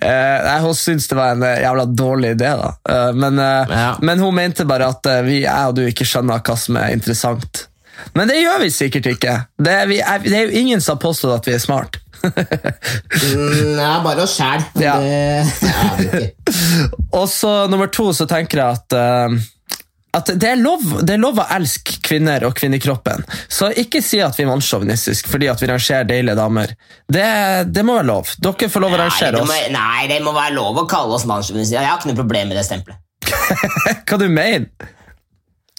Eh, 0.00 0.36
nei, 0.42 0.54
hun 0.64 0.74
syntes 0.74 1.06
det 1.10 1.16
var 1.18 1.34
en 1.34 1.42
eh, 1.44 1.60
jævla 1.62 1.84
dårlig 1.84 2.30
idé, 2.34 2.48
da. 2.58 2.70
Eh, 2.90 3.10
men, 3.14 3.38
eh, 3.38 3.74
men 4.02 4.22
hun 4.22 4.34
mente 4.34 4.64
bare 4.66 4.88
at 4.90 5.06
eh, 5.06 5.20
vi, 5.26 5.36
jeg 5.44 5.70
og 5.70 5.76
du 5.76 5.82
ikke 5.84 6.06
skjønner 6.08 6.40
hva 6.44 6.56
som 6.58 6.78
er 6.80 6.94
interessant. 6.96 7.66
Men 8.16 8.30
det 8.30 8.40
gjør 8.40 8.62
vi 8.64 8.70
sikkert 8.72 9.10
ikke. 9.12 9.34
Det 9.60 9.74
er, 9.82 9.90
vi, 9.90 10.00
er, 10.00 10.22
det 10.24 10.36
er 10.36 10.48
jo 10.48 10.62
ingen 10.62 10.82
som 10.82 10.96
har 10.96 11.02
påstått 11.04 11.36
at 11.36 11.50
vi 11.50 11.54
er 11.56 11.62
smart. 11.62 12.00
Mm, 12.24 13.78
ja, 13.78 13.94
bare 14.04 14.26
oss 14.26 14.36
sjæl. 14.38 14.66
Ja. 14.86 14.96
Det 15.00 15.70
er 15.70 15.96
vi 15.96 16.04
ikke. 16.10 16.52
Og 17.20 17.26
så 17.32 17.54
nummer 17.70 17.90
to 17.92 18.10
så 18.16 18.26
tenker 18.30 18.62
jeg 18.62 18.78
at 18.80 18.96
uh, 18.96 19.40
at 20.10 20.26
det 20.42 20.48
er, 20.48 20.56
lov, 20.58 20.82
det 21.06 21.14
er 21.14 21.20
lov 21.22 21.36
å 21.38 21.44
elske 21.54 22.00
kvinner 22.02 22.42
og 22.48 22.56
kvinnekroppen. 22.58 23.20
Så 23.46 23.68
ikke 23.78 24.00
si 24.02 24.18
at 24.18 24.34
vi 24.34 24.42
er 24.42 24.48
mannssjåvinistiske 24.50 25.30
fordi 25.30 25.46
at 25.52 25.60
vi 25.62 25.68
rangerer 25.70 26.08
deilige 26.08 26.34
damer. 26.34 26.72
Det, 27.06 27.26
det 27.70 27.84
må 27.86 27.94
være 28.00 28.08
lov. 28.08 28.32
Dere 28.42 28.70
får 28.72 28.82
lov 28.82 28.96
å 28.96 28.98
Nei, 28.98 29.04
rangere 29.06 29.36
det 29.36 29.44
oss. 29.44 29.68
nei, 29.76 30.08
det 30.10 30.16
må 30.26 30.32
være 30.34 30.56
lov 30.56 30.80
å 30.82 30.86
kalle 30.90 31.14
oss 31.14 31.28
mannssjåvinister. 31.30 31.78
Jeg 31.78 31.86
har 31.92 32.00
ikke 32.02 32.10
noe 32.10 32.18
problem 32.24 32.50
med 32.50 32.58
det 32.58 32.66
stempelet. 32.66 32.98
Hva 34.10 34.18
du 34.18 34.26
mener 34.32 34.66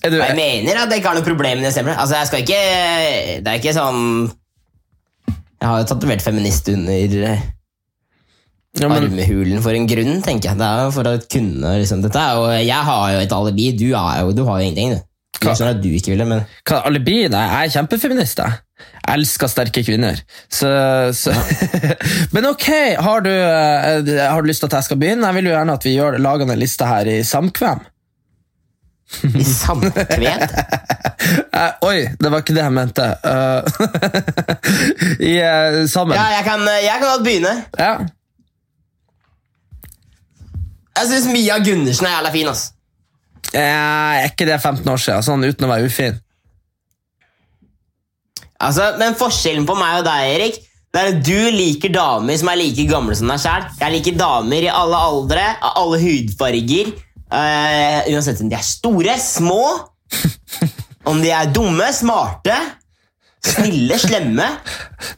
Er 0.06 0.14
du 0.14 0.16
Jeg 0.22 0.36
mener 0.38 0.78
at 0.80 0.94
jeg 0.94 1.02
ikke 1.02 1.10
har 1.12 1.18
noe 1.20 1.28
problem 1.28 1.60
med 1.60 1.68
det 1.68 1.74
stempelet. 1.76 2.00
Altså, 2.00 2.16
jeg 2.22 2.30
skal 2.30 2.46
ikke 2.46 2.62
Det 3.44 3.52
er 3.52 3.60
ikke 3.60 3.74
sånn 3.76 4.06
Jeg 5.62 5.70
har 5.70 5.82
jo 5.84 5.90
tatovert 5.92 6.24
feminist 6.26 6.70
under 6.74 7.20
eh, 7.30 7.42
ja, 8.80 8.88
men, 8.88 9.04
armehulen 9.04 9.62
for 9.62 9.78
en 9.78 9.86
grunn, 9.90 10.22
tenker 10.26 10.52
jeg. 10.52 10.58
Det 10.58 10.66
er 10.68 10.88
jo 10.88 10.92
for 10.96 11.10
å 11.10 11.14
kunne 11.30 11.76
liksom, 11.84 12.02
dette 12.02 12.18
er 12.18 12.40
jo, 12.40 12.50
Jeg 12.64 12.88
har 12.88 13.06
jo 13.14 13.22
et 13.22 13.36
alibi, 13.38 13.70
du, 13.78 13.88
jo, 13.92 14.34
du 14.34 14.42
har 14.48 14.62
jo 14.62 14.70
ingenting. 14.70 14.96
Du. 14.96 15.08
Hva? 15.42 15.52
Jeg 15.52 15.60
skjønner 15.60 15.78
at 15.78 15.84
du 15.84 15.90
ikke 15.94 16.14
vil 16.14 16.22
det, 16.24 16.28
men 16.30 16.44
Hva, 16.70 16.82
alibi? 16.90 17.18
Nei, 17.32 17.44
jeg 17.46 17.70
er 17.70 17.74
kjempefeminist. 17.76 18.42
Jeg 18.42 18.88
Jeg 19.02 19.20
elsker 19.20 19.52
sterke 19.52 19.84
kvinner. 19.86 20.22
Så, 20.50 20.70
så. 21.14 21.34
Men 22.34 22.48
ok, 22.50 22.68
har 22.98 23.22
du, 23.26 23.30
eh, 23.30 24.12
har 24.18 24.42
du 24.42 24.50
lyst 24.50 24.64
til 24.64 24.70
at 24.72 24.80
jeg 24.80 24.88
skal 24.90 25.00
begynne? 25.02 25.28
Jeg 25.28 25.38
vil 25.38 25.50
jo 25.50 25.54
gjerne 25.54 25.78
at 25.78 25.86
vi 25.86 25.94
gjør, 25.96 26.18
lager 26.22 26.50
en 26.50 26.62
liste 26.62 26.90
her 26.90 27.10
i 27.10 27.20
samkvem. 27.26 27.84
i 29.38 29.44
samkved 29.46 30.14
Eh, 31.52 31.72
oi, 31.84 32.08
det 32.16 32.30
var 32.32 32.44
ikke 32.44 32.54
det 32.56 32.64
jeg 32.64 32.74
mente. 32.74 33.06
Uh, 33.28 33.60
I 35.32 35.34
uh, 35.44 35.82
sammen. 35.92 36.16
Ja, 36.16 36.30
jeg 36.38 36.46
kan, 36.48 36.64
jeg 36.80 36.96
kan 36.96 37.08
godt 37.10 37.26
begynne. 37.26 37.56
Ja. 37.76 37.94
Jeg 40.96 41.10
syns 41.10 41.28
Mia 41.32 41.58
Gundersen 41.60 42.08
er 42.08 42.16
jævla 42.16 42.32
fin. 42.32 42.52
ass. 42.52 42.70
Er 43.52 44.30
ikke 44.30 44.48
det 44.48 44.62
15 44.62 44.88
år 44.88 45.02
siden, 45.02 45.26
sånn 45.28 45.44
uten 45.44 45.68
å 45.68 45.72
være 45.74 45.92
ufin? 45.92 46.20
Altså, 48.62 48.94
Men 49.02 49.18
forskjellen 49.20 49.66
på 49.68 49.76
meg 49.76 50.00
og 50.00 50.06
deg, 50.06 50.28
Erik 50.36 50.60
Det 50.94 51.00
er 51.00 51.08
at 51.10 51.24
Du 51.26 51.40
liker 51.56 51.92
damer 51.92 52.38
som 52.38 52.52
er 52.52 52.60
like 52.60 52.86
gamle 52.88 53.16
som 53.18 53.32
deg 53.32 53.42
sjæl. 53.44 53.66
Jeg 53.82 53.96
liker 53.98 54.20
damer 54.20 54.68
i 54.68 54.72
alle 54.72 55.00
aldre, 55.10 55.48
av 55.60 55.82
alle 55.84 56.00
hudfarger. 56.00 56.94
uansett 58.12 58.44
om 58.44 58.52
de 58.52 58.56
er 58.60 58.68
store, 58.68 59.18
små, 59.20 59.64
om 61.10 61.22
de 61.22 61.32
er 61.34 61.50
dumme, 61.54 61.88
smarte, 61.94 62.56
snille, 63.46 63.98
slemme. 64.02 64.48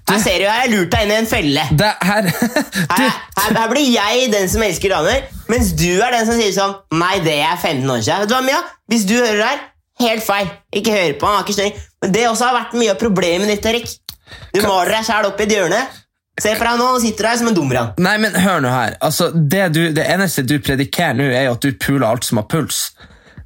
Her 0.09 0.21
ser 0.21 0.39
du, 0.39 0.45
jeg 0.45 0.53
har 0.61 0.71
lurt 0.71 0.91
deg 0.93 1.05
inn 1.05 1.13
i 1.13 1.17
en 1.21 1.29
felle. 1.29 1.65
Det 1.75 1.91
her 2.09 2.29
Her, 2.31 3.09
her, 3.09 3.57
her 3.57 3.67
blir 3.71 3.89
jeg 3.89 4.29
den 4.33 4.47
som 4.51 4.63
elsker 4.63 4.93
damer, 4.95 5.27
mens 5.51 5.73
du 5.79 5.89
er 5.97 6.15
den 6.15 6.27
som 6.29 6.39
sier 6.39 6.53
sånn 6.55 6.77
Nei, 6.95 7.17
det 7.25 7.39
er 7.43 7.57
15 7.57 7.83
år 7.89 8.03
siden. 8.05 8.23
Vet 8.23 8.31
du 8.31 8.37
hva, 8.37 8.43
Mia? 8.45 8.61
Hvis 8.91 9.07
du 9.09 9.17
hører 9.17 9.41
det 9.41 9.49
her, 9.49 9.65
helt 10.03 10.25
feil. 10.25 10.53
Ikke 10.75 10.95
hør 10.95 11.17
på 11.19 11.27
han, 11.27 11.39
har 11.39 11.47
ikke 11.47 11.57
snøring. 11.57 11.83
Men 12.03 12.15
det 12.15 12.23
også 12.29 12.47
har 12.47 12.57
vært 12.61 12.79
mye 12.79 12.93
av 12.93 13.01
problemet 13.01 13.51
ditt, 13.51 13.67
Erik. 13.73 13.91
Du 14.53 14.63
maler 14.63 14.95
deg 14.97 15.05
sjæl 15.07 15.27
opp 15.29 15.41
i 15.41 15.45
et 15.47 15.55
hjørne. 15.57 15.81
Se 16.41 16.49
på 16.57 16.65
deg 16.65 16.79
nå 16.79 16.87
sitter 17.03 17.27
der 17.27 17.37
som 17.37 17.49
en 17.51 17.57
dumran. 17.57 17.91
Nei, 18.01 18.15
men 18.21 18.33
hør 18.41 18.63
nå 18.63 18.71
her. 18.73 18.95
Altså, 19.05 19.27
det, 19.35 19.67
du, 19.75 19.83
det 19.93 20.05
eneste 20.09 20.41
du 20.49 20.55
predikerer 20.65 21.17
nå, 21.19 21.27
er 21.29 21.45
jo 21.45 21.57
at 21.59 21.65
du 21.67 21.75
puler 21.77 22.07
alt 22.07 22.25
som 22.25 22.39
har 22.41 22.47
puls. 22.49 22.87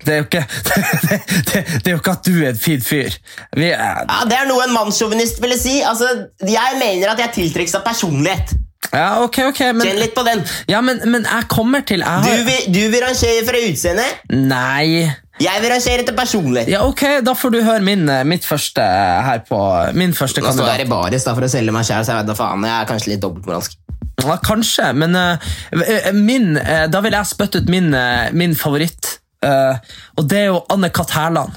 Det 0.08 0.14
er 0.16 0.22
jo 0.22 0.28
ikke, 0.30 0.44
det, 0.68 1.18
det, 1.52 1.64
det 1.84 1.92
er 1.92 1.96
jo 1.98 2.00
ikke 2.00 2.14
at 2.16 2.28
du 2.30 2.38
er 2.40 2.54
en 2.54 2.62
fin 2.62 2.82
fyr. 2.84 3.18
Vi 3.60 3.68
er, 3.74 4.06
Ja, 4.08 4.22
Det 4.30 4.38
er 4.40 4.48
noe 4.48 4.64
en 4.68 4.74
mannssjåvinist 4.78 5.42
ville 5.44 5.58
si. 5.60 5.82
Altså, 5.84 6.08
Jeg 6.48 6.80
mener 6.80 7.12
at 7.12 7.20
jeg 7.26 7.36
tiltrekkes 7.42 7.76
av 7.82 7.84
personlighet. 7.88 8.56
ja, 8.94 9.08
ok, 9.26 9.38
ok, 9.50 9.58
Kjenn 9.84 9.98
litt 10.00 10.14
på 10.16 10.24
den. 10.24 10.44
ja, 10.72 10.80
men, 10.86 11.02
men 11.12 11.26
jeg 11.28 11.48
kommer 11.52 11.82
til 11.84 12.04
jeg 12.06 12.24
Du 12.24 12.44
vil, 12.48 12.68
du 12.72 12.84
vil 12.94 13.02
rangere 13.04 13.42
fra 13.48 13.60
utseende, 13.68 14.06
Nei. 14.32 15.10
jeg 15.44 15.64
vil 15.64 15.72
rangere 15.74 16.06
etter 16.06 16.16
personlighet. 16.16 16.72
Ja, 16.72 16.86
ok, 16.88 17.04
da 17.26 17.34
får 17.36 17.52
du 17.58 17.60
høre 17.66 17.84
min, 17.84 18.08
eh, 18.10 18.24
mitt 18.24 18.46
første 18.48 18.82
her 19.28 19.44
på 19.50 19.60
Min 19.98 20.14
første 20.16 20.40
Nå 20.42 20.54
står 20.54 20.64
jeg 20.72 20.86
kandidat. 20.86 20.88
i 20.88 20.90
baris 20.94 21.28
da, 21.28 21.36
for 21.36 21.50
å 21.50 21.52
selge 21.52 21.74
meg 21.76 21.84
sjæl, 21.90 22.06
så 22.08 22.14
jeg 22.16 22.22
vet 22.24 22.32
da 22.32 22.38
faen. 22.40 22.64
Jeg 22.70 22.78
er 22.78 22.90
kanskje 22.94 23.12
litt 23.16 23.26
dobbeltmoralsk. 23.26 23.76
Ja, 24.24 24.38
kanskje, 24.42 24.88
men 24.98 25.14
eh, 25.20 25.52
eh, 25.84 26.12
min, 26.16 26.56
uh, 26.58 26.88
da 26.90 27.02
vil 27.06 27.14
jeg 27.18 27.30
spytte 27.34 27.60
ut 27.62 27.68
min, 27.70 27.92
uh, 27.94 28.30
min 28.34 28.56
favoritt. 28.58 29.17
Eh, 29.44 29.78
og 30.18 30.28
det 30.30 30.38
er 30.38 30.46
jo 30.52 30.64
Anne-Kat. 30.74 31.10
Hærland. 31.18 31.52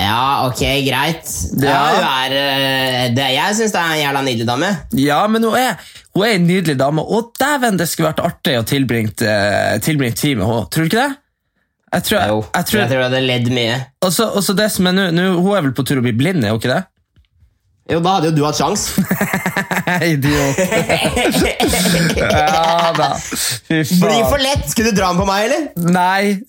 Ja, 0.00 0.46
ok, 0.48 0.60
greit. 0.84 1.30
Ja, 1.62 1.78
hun 1.94 2.04
er, 2.04 2.34
eh, 2.34 3.06
det, 3.14 3.26
Jeg 3.36 3.56
syns 3.56 3.72
det 3.72 3.80
er 3.80 3.92
en 3.94 4.00
jævla 4.02 4.22
nydelig 4.26 4.46
dame. 4.48 4.70
Ja, 4.98 5.20
men 5.30 5.44
hun 5.46 5.54
er, 5.56 5.78
hun 6.14 6.26
er 6.26 6.34
en 6.36 6.46
nydelig 6.48 6.76
dame, 6.80 7.02
og 7.02 7.30
dæven, 7.40 7.78
det 7.80 7.86
skulle 7.88 8.10
vært 8.10 8.22
artig 8.26 8.58
å 8.58 8.64
tilbringe, 8.68 9.14
eh, 9.22 9.78
tid 9.80 9.96
med 10.00 10.12
henne. 10.20 10.66
Tror 10.68 10.84
du 10.84 10.90
ikke 10.90 11.00
det? 11.06 11.16
Jeg 11.92 12.02
tror, 12.06 12.20
Jo, 12.28 12.44
jeg, 12.54 12.66
tror, 12.66 12.78
jeg 12.80 12.88
tror 12.90 13.00
du 13.00 13.02
hadde 13.08 13.20
ledd 13.26 13.48
mye. 13.50 13.78
også, 14.06 14.28
også 14.38 14.54
det 14.56 14.68
som 14.70 14.86
er 14.86 14.92
nå- 14.92 15.40
Hun 15.42 15.56
er 15.56 15.62
vel 15.62 15.72
på 15.74 15.84
tur 15.86 15.98
å 15.98 16.02
bli 16.02 16.12
blind, 16.12 16.44
er 16.44 16.50
hun 16.50 16.60
ikke 16.60 16.74
det? 16.74 16.84
Jo, 17.90 17.98
da 18.04 18.10
hadde 18.16 18.26
jo 18.30 18.34
du 18.38 18.42
hatt 18.46 18.58
sjans. 18.60 18.82
Idiot. 20.10 20.56
Ja 22.20 22.90
da. 22.94 23.08
Fy 23.18 23.80
faen. 23.86 24.00
Blir 24.02 24.24
for 24.28 24.38
lett! 24.42 24.66
Skulle 24.70 24.90
du 24.92 24.96
dra 24.98 25.08
den 25.10 25.18
på 25.20 25.26
meg, 25.28 25.40
eller? 25.48 25.62
Nei. 25.90 26.22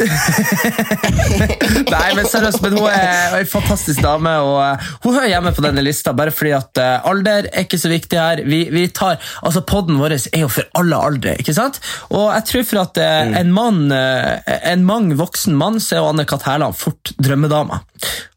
Nei, 1.94 2.08
men 2.18 2.28
seriøst, 2.30 2.62
men 2.64 2.76
hun 2.78 2.88
er 2.92 3.38
en 3.40 3.50
fantastisk 3.50 4.02
dame, 4.04 4.34
og 4.46 4.58
eh, 4.64 4.90
hun 5.06 5.16
hører 5.16 5.32
hjemme 5.32 5.54
på 5.56 5.64
denne 5.66 5.84
lista, 5.86 6.14
bare 6.18 6.34
fordi 6.36 6.54
at 6.58 6.82
eh, 6.82 7.10
alder 7.12 7.48
er 7.52 7.66
ikke 7.66 7.80
så 7.82 7.92
viktig 7.92 8.20
her. 8.20 8.38
Vi, 8.48 8.60
vi 8.74 8.86
tar, 8.94 9.20
altså 9.42 9.64
Podden 9.68 10.00
vår 10.02 10.12
er 10.18 10.44
jo 10.44 10.50
for 10.52 10.68
alle 10.78 10.98
aldre, 11.10 11.36
ikke 11.42 11.56
sant? 11.58 11.76
Og 12.12 12.28
jeg 12.30 12.48
tror 12.52 12.68
for 12.72 12.78
at 12.86 13.02
eh, 13.02 13.34
en 13.42 13.54
mann, 13.56 13.82
en 13.92 14.86
mang 14.88 15.12
voksen 15.20 15.56
mann, 15.58 15.80
så 15.82 15.98
er 15.98 16.04
jo 16.04 16.12
Anne-Kat. 16.12 16.46
Hærland 16.52 16.76
fort 16.78 17.14
drømmedama. 17.22 17.82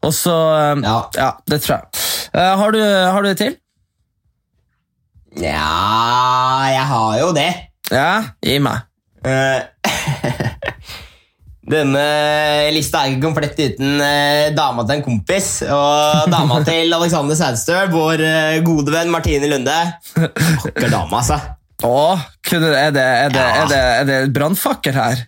Og 0.05 0.13
så 0.13 0.33
eh, 0.55 0.83
Ja. 0.85 0.97
ja, 1.17 1.29
det 1.49 1.61
tror 1.65 1.77
jeg. 1.77 2.03
Eh, 2.33 2.51
har, 2.61 2.75
du, 2.75 2.81
har 2.83 3.23
du 3.23 3.29
det 3.31 3.37
til? 3.41 3.55
Ja, 5.41 6.65
jeg 6.71 6.85
har 6.91 7.17
jo 7.19 7.31
det. 7.35 7.49
Ja, 7.91 8.11
gi 8.45 8.59
meg. 8.63 8.85
Eh, 9.25 9.59
Denne 11.65 12.01
lista 12.75 12.99
er 13.01 13.09
ikke 13.15 13.23
komplett 13.25 13.57
uten 13.57 13.97
dama 14.53 14.83
til 14.85 14.99
en 14.99 15.05
kompis. 15.07 15.47
Og 15.65 16.29
dama 16.29 16.59
til 16.67 16.93
Alexander 16.93 17.37
Sædstøl, 17.39 17.89
vår 17.89 18.21
gode 18.67 18.93
venn 18.93 19.09
Martine 19.09 19.49
Lunde. 19.49 19.79
Vakker 20.13 20.91
dame, 20.93 21.09
altså. 21.23 21.39
Å, 21.85 21.95
er 22.53 22.61
det, 22.61 22.69
er 22.77 22.93
det, 23.33 23.41
er 23.41 23.65
det, 23.71 23.79
er 23.81 24.05
det 24.11 24.19
brannfakkel 24.37 24.93
her? 24.95 25.25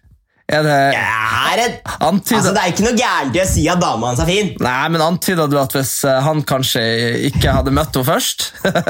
Er 0.48 0.63
det 0.63 0.75
Gæren! 0.96 1.74
er, 1.84 2.36
altså, 2.38 2.54
det 2.56 2.62
er 2.62 2.72
ikke 2.72 2.86
noe 2.86 2.96
gærent 2.96 3.36
i 3.36 3.42
å 3.44 3.48
si 3.50 3.66
at 3.68 3.82
dama 3.84 4.13
hans 4.13 4.22
er 4.24 4.30
fin. 4.30 4.54
Nei, 4.63 4.88
men 4.94 5.04
antyda 5.04 5.48
du 5.51 5.58
at 5.60 5.75
hvis 5.75 5.92
eh, 6.08 6.22
han 6.24 6.39
kanskje 6.48 6.84
ikke 7.27 7.58
hadde 7.60 7.74
møtt 7.75 7.92
henne 7.98 8.08
først, 8.08 8.48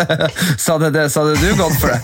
så 0.64 0.78
hadde, 0.78 0.94
det, 0.94 1.08
så 1.14 1.26
hadde 1.26 1.42
du 1.42 1.50
gått 1.58 1.80
for 1.82 1.96
det? 1.96 2.02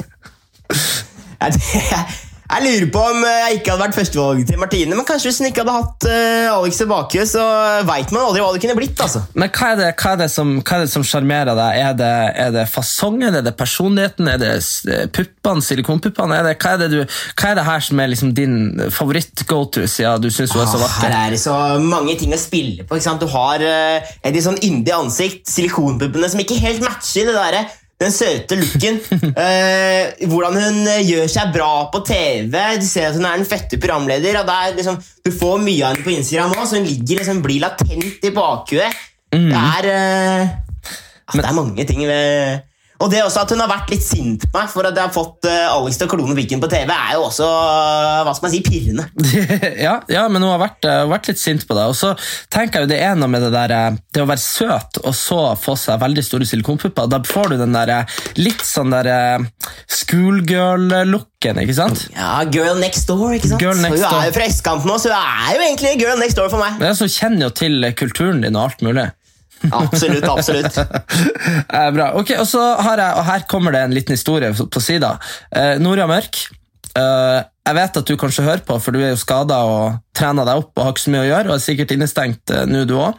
Jeg, 2.53 2.61
lurer 2.67 2.89
på 2.93 3.01
om 3.09 3.23
eh, 3.25 3.39
jeg 3.47 3.59
ikke 3.59 3.71
hadde 3.73 3.81
vært 3.87 3.95
førstevalget 3.97 4.49
til 4.51 4.59
Martine, 4.61 4.97
men 4.97 5.07
kanskje 5.07 5.29
hvis 5.29 5.39
hun 5.41 5.47
ikke 5.49 5.63
hadde 5.63 5.73
hatt 5.73 6.05
uh, 6.05 6.57
Alex 6.59 6.81
tilbake, 6.83 7.25
så 7.25 7.45
veit 7.87 8.13
man 8.13 8.27
aldri 8.27 8.43
hva 8.43 8.51
det 8.53 8.61
kunne 8.61 8.75
blitt. 8.77 9.01
altså. 9.01 9.23
Men 9.33 9.49
hva 9.49 9.71
er 9.73 9.79
det, 9.79 9.87
hva 9.97 10.11
er 10.13 10.21
det 10.21 10.29
som 10.29 10.51
hva 10.59 10.77
er 10.77 10.85
det 10.85 10.91
som 10.93 11.05
sjarmerer 11.07 11.57
deg? 11.57 11.79
Er 11.81 11.97
det, 11.97 12.11
er 12.45 12.53
det 12.53 12.67
fasongen, 12.69 13.39
er 13.39 13.45
det 13.45 13.55
personligheten, 13.57 14.29
er 14.29 14.41
det 14.43 14.53
puppene, 15.17 15.65
silikonpuppene? 15.65 16.37
Er 16.37 16.49
det, 16.51 16.55
hva, 16.61 16.75
er 16.75 16.83
det 16.83 16.91
du, 16.93 17.17
hva 17.33 17.51
er 17.51 17.59
det 17.59 17.67
her 17.71 17.85
som 17.89 18.03
er 18.03 18.13
liksom 18.13 18.35
din 18.37 18.57
favoritt-go-to, 18.93 19.87
siden 19.89 20.21
du 20.21 20.29
syns 20.29 20.53
hun 20.53 20.65
er 20.65 20.69
så 20.75 20.81
vakker? 20.83 21.09
Her 21.09 21.19
er 21.23 21.33
det 21.33 21.41
så 21.41 21.57
mange 21.81 22.17
ting 22.21 22.37
å 22.37 22.41
spille 22.41 22.85
på. 22.85 22.99
ikke 22.99 23.09
sant? 23.09 23.23
Du 23.23 23.33
har 23.33 23.65
uh, 23.65 24.13
et 24.21 24.33
litt 24.35 24.45
sånn 24.45 24.61
yndig 24.61 24.93
ansikt, 24.93 25.47
silikonpuppene 25.49 26.29
som 26.29 26.45
ikke 26.45 26.61
helt 26.61 26.85
matcher 26.85 27.31
det 27.31 27.39
der, 27.39 27.63
den 28.03 28.13
søte 28.15 28.57
looken. 28.59 28.99
eh, 29.45 30.27
hvordan 30.29 30.59
hun 30.59 30.81
eh, 30.91 31.03
gjør 31.07 31.31
seg 31.31 31.53
bra 31.55 31.71
på 31.93 32.03
TV. 32.07 32.57
Du 32.81 32.87
ser 32.87 33.09
at 33.09 33.17
hun 33.17 33.27
er 33.29 33.39
en 33.39 33.47
fette 33.47 33.79
programleder. 33.81 34.41
er 34.43 34.75
liksom, 34.77 34.99
Du 35.23 35.31
får 35.31 35.63
mye 35.63 35.81
av 35.83 35.95
henne 35.95 36.05
på 36.05 36.15
Instagram 36.17 36.57
òg, 36.57 36.67
så 36.67 36.79
hun 36.79 36.89
ligger 36.89 37.21
liksom, 37.21 37.41
blir 37.45 37.63
latent 37.63 38.27
i 38.27 38.33
bakhuet. 38.35 39.01
Det 39.33 39.57
er 39.57 39.89
eh, 39.89 40.53
altså, 41.25 41.41
Det 41.41 41.49
er 41.49 41.57
mange 41.57 41.87
ting 41.89 42.05
ved 42.05 42.69
og 43.01 43.09
det 43.11 43.23
også 43.23 43.41
at 43.43 43.51
hun 43.53 43.61
har 43.63 43.71
vært 43.71 43.91
litt 43.93 44.03
sint 44.05 44.45
på 44.45 44.59
meg 44.59 44.69
for 44.71 44.87
at 44.87 44.97
jeg 44.97 45.07
har 45.07 45.13
fått 45.13 45.47
eh, 45.49 45.65
Alex 45.71 45.97
til 45.99 46.07
å 46.07 46.11
klone 46.13 46.35
Viken 46.37 46.61
på 46.61 46.69
TV, 46.71 46.91
er 46.93 47.15
jo 47.17 47.25
også 47.25 47.47
eh, 47.47 48.19
hva 48.27 48.33
skal 48.35 48.47
man 48.47 48.53
si, 48.53 48.61
pirrende. 48.65 49.07
ja, 49.85 49.95
ja, 50.11 50.25
men 50.31 50.43
hun 50.43 50.51
har 50.51 50.61
vært, 50.61 50.85
eh, 50.87 51.01
vært 51.09 51.31
litt 51.31 51.41
sint 51.41 51.65
på 51.67 51.77
deg. 51.77 51.91
Og 51.91 51.97
så 51.97 52.13
tenker 52.53 52.79
jeg 52.79 52.87
jo 52.87 52.91
det 52.93 52.99
er 53.03 53.17
noe 53.17 53.31
med 53.31 53.43
det 53.43 53.51
der 53.53 53.97
Det 54.13 54.21
å 54.23 54.27
være 54.29 54.41
søt 54.41 54.99
og 55.01 55.15
så 55.17 55.39
få 55.59 55.75
seg 55.79 56.01
veldig 56.03 56.23
store 56.25 56.47
silikonpupper. 56.47 57.09
Da 57.11 57.19
får 57.27 57.53
du 57.53 57.57
den 57.63 57.75
der 57.75 57.91
litt 58.39 58.63
sånn 58.65 58.93
der 58.93 59.09
schoolgirl-looken, 59.89 61.59
ikke 61.63 61.77
sant? 61.77 62.05
Ja, 62.15 62.37
Girl 62.53 62.79
Next 62.81 63.09
Door, 63.09 63.33
ikke 63.39 63.53
sant? 63.53 63.63
Girl 63.63 63.81
Next 63.81 64.05
hun 64.05 64.21
er 64.21 64.29
jo 64.29 64.37
fra 64.37 64.47
østkanten 64.47 64.89
nå, 64.89 64.99
så 65.01 65.11
hun 65.11 65.17
er 65.17 65.57
jo 65.57 65.65
egentlig 65.65 65.97
Girl 66.01 66.21
Next 66.21 66.39
Door 66.39 66.53
for 66.53 66.61
meg. 66.61 66.77
Men 66.79 66.91
jeg 66.91 67.01
som 67.01 67.11
kjenner 67.17 67.47
jo 67.49 67.51
til 67.63 67.91
kulturen 67.99 68.43
din 68.45 68.55
og 68.55 68.69
alt 68.69 68.85
mulig. 68.85 69.09
Absolutt, 69.71 70.27
absolutt. 70.27 70.77
Eh, 71.73 71.89
bra. 71.95 72.11
Ok, 72.19 72.33
og 72.39 72.45
så 72.47 72.61
har 72.85 72.99
jeg, 73.01 73.15
og 73.17 73.25
Her 73.25 73.45
kommer 73.49 73.73
det 73.73 73.81
en 73.85 73.95
liten 73.95 74.13
historie 74.13 74.51
på 74.53 74.81
sida. 74.83 75.15
Eh, 75.55 75.75
Nora 75.81 76.05
Mørk. 76.09 76.37
eh, 76.97 77.39
jeg 77.63 77.75
vet 77.77 77.97
at 77.97 78.09
du 78.09 78.17
kanskje 78.19 78.43
hører 78.43 78.63
på, 78.67 78.75
for 78.83 78.91
du 78.91 78.99
er 78.99 79.13
jo 79.13 79.19
skada 79.21 79.61
og 79.65 79.99
trener 80.13 80.43
deg 80.45 80.59
opp 80.59 80.75
og 80.75 80.83
har 80.83 80.91
ikke 80.93 81.05
så 81.05 81.13
mye 81.13 81.23
å 81.23 81.29
gjøre. 81.29 81.47
og 81.49 81.55
er 81.55 81.63
sikkert 81.63 81.93
innestengt 81.95 82.51
eh, 82.53 82.65
nå, 82.69 82.83
du 82.89 82.97
òg. 82.99 83.15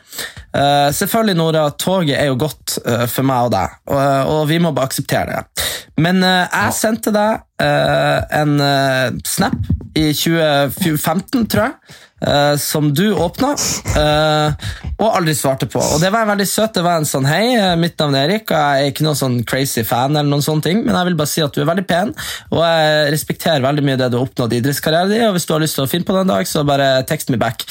selvfølgelig, 0.95 1.37
Nora, 1.41 1.65
toget 1.81 2.19
er 2.21 2.29
jo 2.29 2.37
godt 2.45 2.77
eh, 2.85 3.07
for 3.11 3.27
meg 3.27 3.49
og 3.49 3.55
deg, 3.57 3.79
og, 3.89 4.35
og 4.37 4.43
vi 4.53 4.61
må 4.63 4.75
bare 4.77 4.93
akseptere 4.93 5.39
det. 5.41 5.65
Men 6.05 6.23
eh, 6.27 6.47
jeg 6.51 6.77
sendte 6.79 7.13
deg 7.15 7.43
eh, 7.63 8.21
en 8.41 8.55
eh, 8.61 9.19
snap 9.27 9.57
i 9.95 10.09
2015, 10.13 11.47
tror 11.51 11.69
jeg. 11.69 12.01
Eh, 12.27 12.57
som 12.61 12.89
du 12.95 13.07
åpna, 13.15 13.53
uh, 13.97 14.55
og 14.99 15.09
aldri 15.09 15.35
svarte 15.37 15.69
på. 15.71 15.81
Og 15.81 16.01
Det 16.03 16.11
var 16.15 16.29
veldig 16.29 16.47
søt. 16.49 16.75
Det 16.75 16.85
var 16.85 17.01
en 17.01 17.09
sånn 17.09 17.27
Hei, 17.29 17.55
eh, 17.57 17.75
mitt 17.81 17.99
navn 18.01 18.17
er 18.19 18.29
Erik, 18.29 18.51
og 18.51 18.57
jeg 18.57 18.85
er 18.85 18.93
ikke 18.93 19.07
noen 19.07 19.19
sånn 19.19 19.37
crazy 19.49 19.85
fan, 19.87 20.17
eller 20.17 20.31
noen 20.31 20.45
sånne 20.45 20.67
ting, 20.67 20.83
men 20.85 20.95
jeg 20.95 21.11
vil 21.11 21.19
bare 21.21 21.33
si 21.33 21.45
at 21.45 21.55
du 21.55 21.63
er 21.63 21.71
veldig 21.71 21.87
pen, 21.89 22.15
og 22.53 22.63
jeg 22.63 23.13
respekterer 23.15 23.65
veldig 23.65 23.87
mye 23.87 23.99
det 24.01 24.11
du 24.13 24.19
har 24.19 24.27
oppnådd 24.29 24.55
i 24.55 24.61
idrettskarrieren 24.63 25.13
din, 25.13 25.27
og 25.29 25.37
hvis 25.37 25.49
du 25.49 25.55
har 25.57 25.65
lyst 25.65 25.79
til 25.79 25.87
å 25.87 25.91
finne 25.91 26.09
på 26.09 26.17
det 26.17 26.25
en 26.25 26.35
dag, 26.35 26.51
så 26.51 26.65
bare 26.69 26.91
text 27.09 27.33
me 27.35 27.41
back. 27.41 27.67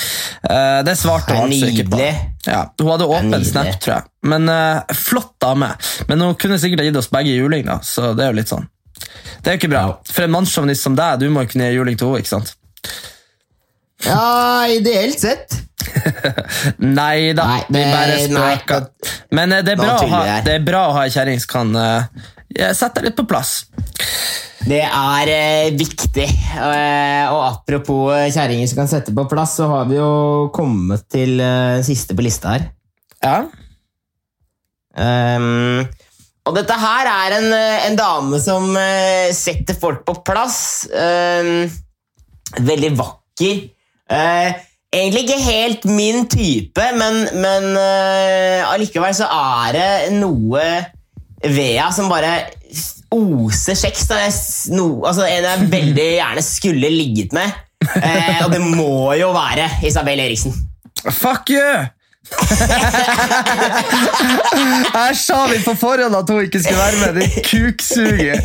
Uh, 0.45 0.81
det 0.87 0.97
svarte 0.99 1.37
hun 1.37 1.47
altså 1.47 1.71
ikke 1.71 1.89
på. 1.95 2.03
Ja, 2.47 2.65
hun 2.81 2.91
hadde 2.91 3.07
åpen 3.07 3.47
snap, 3.47 3.71
tror 3.83 3.97
jeg. 3.97 4.09
Men 4.27 4.47
Flott 4.95 5.33
dame. 5.43 5.69
Men 6.07 6.21
hun 6.23 6.35
kunne 6.39 6.59
sikkert 6.59 6.87
gitt 6.87 6.99
oss 6.99 7.11
begge 7.11 7.35
juling, 7.35 7.65
da, 7.67 7.79
så 7.83 8.11
det 8.15 8.25
er 8.25 8.33
jo 8.33 8.39
litt 8.41 8.51
sånn. 8.51 8.67
Det 9.43 9.51
er 9.51 9.57
jo 9.57 9.61
ikke 9.61 9.71
bra. 9.73 9.85
For 10.07 10.25
en 10.25 10.35
mannssjåvinist 10.35 10.85
som 10.85 10.95
deg, 10.97 11.23
du 11.23 11.31
må 11.31 11.43
jo 11.43 11.53
kunne 11.53 11.69
gi 11.69 11.77
juling 11.77 11.99
til 11.99 12.11
henne, 12.11 12.23
ikke 12.23 12.33
sant? 12.35 12.53
Ja, 14.07 14.67
ideelt 14.69 15.19
sett. 15.21 15.57
Nei 16.77 17.33
da, 17.35 17.45
Nei, 17.47 17.63
vi 17.67 17.83
bare 17.87 18.19
spøker. 18.23 18.87
Men 19.35 19.55
eh, 19.55 19.63
det 19.65 19.75
er, 19.75 19.81
bra 19.81 19.97
å 19.97 20.11
ha, 20.11 20.21
det 20.45 20.55
er 20.59 20.65
bra 20.65 20.85
å 20.89 20.95
ha 20.97 21.07
ei 21.07 21.13
kjerring 21.13 21.41
som 21.43 21.51
kan 21.51 21.75
uh, 21.77 22.23
sette 22.71 22.99
deg 22.99 23.09
litt 23.09 23.17
på 23.19 23.27
plass. 23.29 23.55
Det 24.63 24.79
er 24.85 25.31
eh, 25.33 25.73
viktig. 25.75 26.27
Eh, 26.55 27.25
og 27.27 27.41
apropos 27.49 28.13
eh, 28.15 28.29
kjerringer 28.31 28.69
som 28.71 28.83
kan 28.83 28.91
sette 28.91 29.15
på 29.15 29.25
plass, 29.31 29.57
så 29.59 29.67
har 29.71 29.89
vi 29.89 29.99
jo 29.99 30.13
kommet 30.55 31.03
til 31.11 31.35
eh, 31.43 31.81
siste 31.83 32.15
på 32.15 32.23
lista 32.23 32.55
her. 32.55 32.69
Ja, 33.23 33.41
Um, 34.93 35.87
og 36.43 36.57
dette 36.57 36.75
her 36.77 37.07
er 37.09 37.37
en, 37.39 37.47
eh, 37.55 37.85
en 37.87 37.95
dame 37.97 38.39
som 38.43 38.75
eh, 38.77 39.31
setter 39.33 39.77
folk 39.79 40.03
på 40.05 40.19
plass. 40.27 40.85
Um, 40.91 41.65
veldig 42.61 42.91
vakker. 42.99 43.63
Eh, 44.11 44.53
egentlig 44.93 45.23
ikke 45.23 45.39
helt 45.45 45.85
min 45.85 46.25
type, 46.29 46.87
men, 46.99 47.21
men 47.41 47.69
uh, 47.77 48.71
allikevel 48.73 49.15
så 49.15 49.29
er 49.31 49.71
det 49.77 50.11
noe 50.19 50.65
ved 51.43 51.77
henne 51.77 51.87
som 51.95 52.09
bare 52.11 52.33
oser 53.13 53.75
kjeks. 53.79 54.05
da. 54.09 54.19
Jeg 54.25 54.33
s- 54.35 54.69
No, 54.73 55.03
altså, 55.05 55.25
en 55.27 55.43
jeg 55.47 55.71
veldig 55.71 56.07
gjerne 56.19 56.41
skulle 56.45 56.89
ligget 56.93 57.33
med. 57.33 57.51
Uh, 57.83 58.45
og 58.45 58.51
det 58.53 58.61
må 58.63 59.13
jo 59.19 59.31
være 59.35 59.69
Isabel 59.87 60.19
Eriksen. 60.23 60.53
Fuck 61.09 61.49
you! 61.51 61.83
Her 64.93 65.13
sa 65.13 65.45
vi 65.51 65.59
på 65.63 65.73
forhånd 65.75 66.15
at 66.15 66.29
hun 66.31 66.45
ikke 66.45 66.61
skulle 66.63 66.79
være 66.79 66.99
med. 67.01 67.13
Det 67.19 67.29
kuksuger. 67.49 68.39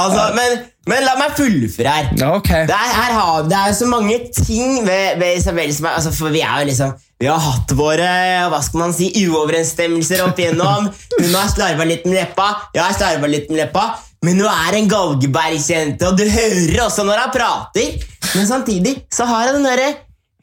Altså, 0.00 0.22
men, 0.36 0.50
men 0.90 1.04
la 1.06 1.14
meg 1.20 1.30
fullføre 1.38 1.94
her. 1.94 2.06
Okay. 2.36 2.66
Det 2.68 2.76
er, 2.76 2.90
her 2.96 3.12
har, 3.16 3.46
det 3.48 3.58
er 3.58 3.72
så 3.76 3.86
mange 3.90 4.16
ting 4.36 4.70
ved, 4.86 5.18
ved 5.22 5.38
Isabel 5.38 5.70
som 5.74 5.88
er 5.88 5.96
altså, 6.00 6.12
For 6.16 6.28
vi 6.34 6.42
er 6.44 6.64
liksom 6.68 6.90
Vi 7.20 7.26
har 7.28 7.40
hatt 7.44 7.70
våre 7.76 8.10
hva 8.52 8.60
skal 8.64 8.78
man 8.84 8.94
si, 8.96 9.06
uoverensstemmelser 9.24 10.18
opp 10.26 10.38
igjennom. 10.40 10.82
Hun 11.16 11.34
har 11.36 11.48
slarva 11.52 11.84
litt 11.88 12.04
med 12.08 12.16
leppa, 12.20 12.48
jeg 12.76 12.82
har 12.84 12.94
slarva 12.96 13.26
litt 13.30 13.48
med 13.52 13.58
leppa. 13.64 13.84
Men 14.24 14.36
hun 14.36 14.50
er 14.52 14.76
en 14.76 14.88
galgebergsjente, 14.88 16.04
og 16.10 16.18
du 16.20 16.26
hører 16.28 16.80
også 16.84 17.02
når 17.08 17.22
hun 17.24 17.30
prater. 17.38 17.88
Men 18.34 18.44
samtidig 18.48 18.94
så 19.12 19.24
har 19.28 19.48
hun 19.48 19.56
den 19.60 19.68
derre 19.70 19.90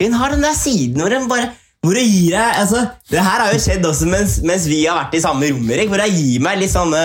Hun 0.01 0.13
har 0.17 0.29
den 0.33 0.43
der 0.45 0.55
siden 0.57 0.99
hvor 1.01 1.13
hun 1.13 1.29
bare 1.29 1.47
hvor 1.87 1.97
jeg 1.99 2.09
gir 2.11 2.35
deg 2.35 2.59
altså, 2.61 2.83
Det 3.09 3.21
her 3.23 3.41
har 3.45 3.53
jo 3.55 3.59
skjedd 3.63 3.85
også 3.87 4.07
mens, 4.11 4.37
mens 4.45 4.67
vi 4.69 4.81
har 4.85 4.99
vært 4.99 5.15
i 5.17 5.23
samme 5.23 5.49
rom, 5.53 5.65
Erik. 5.71 5.89
Hvor 5.91 6.03
jeg 6.03 6.13
gir 6.19 6.43
meg 6.43 6.59
litt 6.61 6.73
sånne 6.73 7.01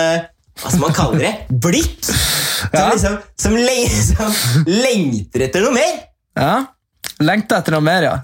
Hva 0.59 0.67
skal 0.69 0.83
man 0.83 0.95
kalle 0.97 1.21
det? 1.23 1.33
Blikk. 1.63 1.97
Som, 2.03 2.19
Ja. 2.73 2.85
liksom, 2.93 3.17
som, 3.39 3.55
leng, 3.59 3.89
som 3.91 4.31
lengter 4.69 5.47
etter 5.49 5.65
noe 5.65 5.73
mer. 5.75 5.97
Ja. 6.39 6.53
Lengter 7.23 7.59
etter 7.59 7.75
noe 7.75 7.83
mer, 7.83 8.05
ja. 8.07 8.15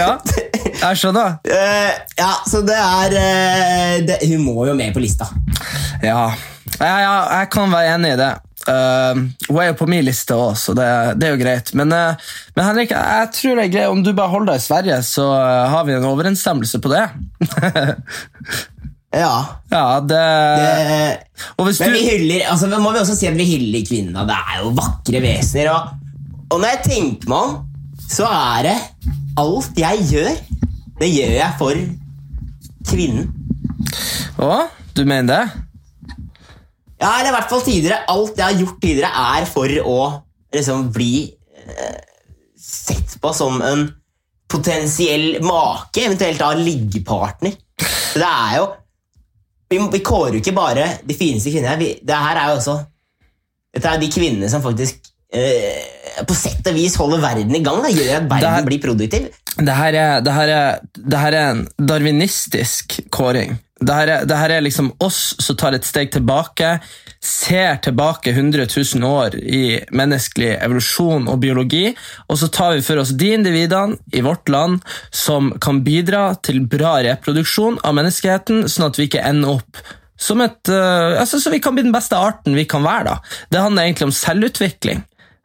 ja, 0.00 0.08
jeg 0.82 1.00
skjønner. 1.00 1.36
Uh, 1.46 1.90
ja, 2.18 2.30
så 2.48 2.62
det 2.66 2.78
er 2.78 3.16
uh, 3.16 3.96
det, 4.08 4.18
Hun 4.30 4.44
må 4.46 4.66
jo 4.68 4.74
med 4.78 4.94
på 4.94 5.02
lista. 5.02 5.28
Ja, 6.02 6.30
ja, 6.80 6.94
ja 7.02 7.12
jeg 7.40 7.52
kan 7.52 7.72
være 7.72 7.94
enig 7.96 8.14
i 8.14 8.20
det. 8.20 8.32
Uh, 8.62 9.18
hun 9.48 9.58
er 9.58 9.72
jo 9.72 9.78
på 9.80 9.88
min 9.90 10.04
liste 10.06 10.36
òg, 10.38 10.52
så 10.58 10.74
det, 10.76 10.86
det 11.18 11.26
er 11.26 11.34
jo 11.34 11.40
greit. 11.40 11.72
Men, 11.78 11.90
uh, 11.90 12.34
men 12.54 12.68
Henrik, 12.68 12.92
jeg 12.94 13.30
tror 13.34 13.58
det 13.58 13.64
er 13.64 13.72
greit 13.74 13.94
om 13.94 14.04
du 14.06 14.12
bare 14.14 14.30
holder 14.30 14.52
deg 14.52 14.60
i 14.60 14.66
Sverige, 14.66 14.98
så 15.06 15.24
uh, 15.34 15.64
har 15.72 15.88
vi 15.88 15.96
en 15.96 16.06
overensstemmelse 16.06 16.78
på 16.82 16.92
det. 16.92 17.02
Ja. 19.12 19.34
ja, 19.74 19.86
det, 20.06 20.20
Det, 21.58 21.74
men 21.82 21.96
vi 21.96 22.04
hyller 22.06 22.46
altså, 22.52 22.70
må 22.78 22.94
vi 22.94 23.02
også 23.02 23.18
si 23.18 23.26
at 23.28 23.36
vi 23.38 23.48
hyller 23.50 23.82
kvinnene. 23.88 24.28
Det 24.30 24.38
er 24.38 24.62
jo 24.62 24.70
vakre 24.78 25.24
vesener. 25.24 25.72
Og, 25.74 26.46
og 26.52 26.62
når 26.62 26.76
jeg 26.76 26.82
tenker 26.86 27.34
meg 27.34 27.50
om, 27.50 27.58
så 28.12 28.30
er 28.30 28.68
det 28.68 28.78
alt 29.40 29.78
jeg 29.80 30.06
gjør, 30.12 30.32
det 31.00 31.10
gjør 31.10 31.36
jeg 31.40 31.58
for 31.58 31.84
kvinnen. 32.92 33.28
Å, 34.38 34.54
du 34.94 35.02
mener 35.08 35.32
det? 35.34 35.62
Ja, 37.02 37.16
eller 37.18 37.32
i 37.32 37.34
hvert 37.34 37.50
fall 37.50 37.64
tidligere. 37.66 38.04
Alt 38.12 38.36
jeg 38.38 38.46
har 38.46 38.60
gjort 38.60 38.78
tidligere, 38.82 39.24
er 39.38 39.48
for 39.50 39.74
å 39.82 39.98
liksom 40.54 40.86
bli 40.94 41.14
eh, 41.66 41.98
sett 42.62 43.16
på 43.22 43.32
som 43.34 43.58
en 43.66 43.88
potensiell 44.52 45.38
make, 45.42 46.02
eventuelt 46.04 46.38
da 46.42 46.52
liggepartner. 46.58 47.54
Så 48.12 48.20
det 48.22 48.28
er 48.28 48.56
jo 48.60 48.70
Vi, 49.72 49.78
vi 49.94 50.02
kårer 50.04 50.34
jo 50.36 50.40
ikke 50.42 50.52
bare 50.52 50.84
de 51.08 51.14
fineste 51.16 51.48
kvinnene. 51.48 51.78
Vi, 51.80 51.86
det 52.04 52.16
her 52.20 52.36
er 52.42 52.50
jo 52.52 52.58
også 52.58 52.74
Dette 53.72 53.88
er 53.88 54.02
de 54.02 54.10
kvinnene 54.12 54.50
som 54.52 54.60
faktisk 54.60 54.98
eh, 55.32 56.20
på 56.28 56.34
sett 56.36 56.66
og 56.68 56.76
vis 56.76 56.98
holder 57.00 57.22
verden 57.22 57.56
i 57.56 57.62
gang. 57.64 57.78
Da, 57.80 57.88
gjør 57.88 58.10
at 58.18 58.26
verden 58.28 58.42
Det 58.44 58.50
her- 58.52 58.66
blir 58.68 58.82
produktiv. 58.82 59.30
Det 59.56 59.74
her 59.78 59.96
er, 59.96 60.20
det 60.24 60.32
her 60.36 60.48
er, 60.52 60.82
det 60.96 61.18
her 61.22 61.32
er 61.38 61.46
en 61.54 61.62
darwinistisk 61.88 62.98
kåring. 63.12 63.56
Det 63.82 63.94
her, 64.38 64.50
er, 64.50 64.60
liksom 64.64 64.92
oss 65.02 65.34
som 65.42 65.58
tar 65.58 65.76
et 65.76 65.86
steg 65.86 66.12
tilbake, 66.14 66.76
ser 67.22 67.78
tilbake 67.84 68.32
100 68.32 68.66
000 68.70 69.06
år 69.06 69.36
i 69.38 69.80
menneskelig 69.94 70.56
evolusjon 70.56 71.28
og 71.30 71.40
biologi, 71.42 71.92
og 72.28 72.38
så 72.40 72.50
tar 72.52 72.76
vi 72.76 72.84
for 72.86 73.02
oss 73.02 73.14
de 73.18 73.32
individene 73.36 73.98
i 74.14 74.24
vårt 74.24 74.50
land 74.52 74.82
som 75.14 75.52
kan 75.62 75.82
bidra 75.86 76.32
til 76.42 76.62
bra 76.66 76.98
reproduksjon 77.06 77.78
av 77.86 77.98
menneskeheten, 77.98 78.66
sånn 78.70 78.88
at 78.88 78.98
vi 78.98 79.10
ikke 79.10 79.24
ender 79.28 79.58
opp 79.60 79.82
som 80.22 80.42
et, 80.44 80.60
uh, 80.70 81.18
altså, 81.18 81.40
så 81.42 81.50
vi 81.50 81.58
kan 81.62 81.74
bli 81.74 81.86
den 81.86 81.94
beste 81.94 82.18
arten 82.18 82.54
vi 82.54 82.66
kan 82.70 82.84
være. 82.84 83.10
Da. 83.10 83.38
Det 83.50 83.62
handler 83.62 83.88
egentlig 83.88 84.06
om 84.06 84.14
selvutvikling. 84.14 85.00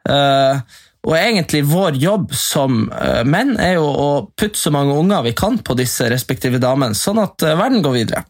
Eh, 0.08 0.60
og 1.06 1.14
egentlig 1.14 1.62
vår 1.68 1.98
jobb 2.00 2.32
som 2.34 2.88
eh, 2.90 3.22
menn 3.28 3.54
er 3.62 3.76
jo 3.78 3.86
å 3.86 4.08
putte 4.38 4.58
så 4.58 4.72
mange 4.74 4.96
unger 4.98 5.22
vi 5.28 5.34
kan 5.38 5.60
på 5.64 5.76
disse 5.78 6.08
respektive 6.10 6.60
damene, 6.62 6.98
sånn 6.98 7.20
at 7.22 7.44
eh, 7.46 7.56
verden 7.58 7.84
går 7.84 7.94
videre. 7.94 8.24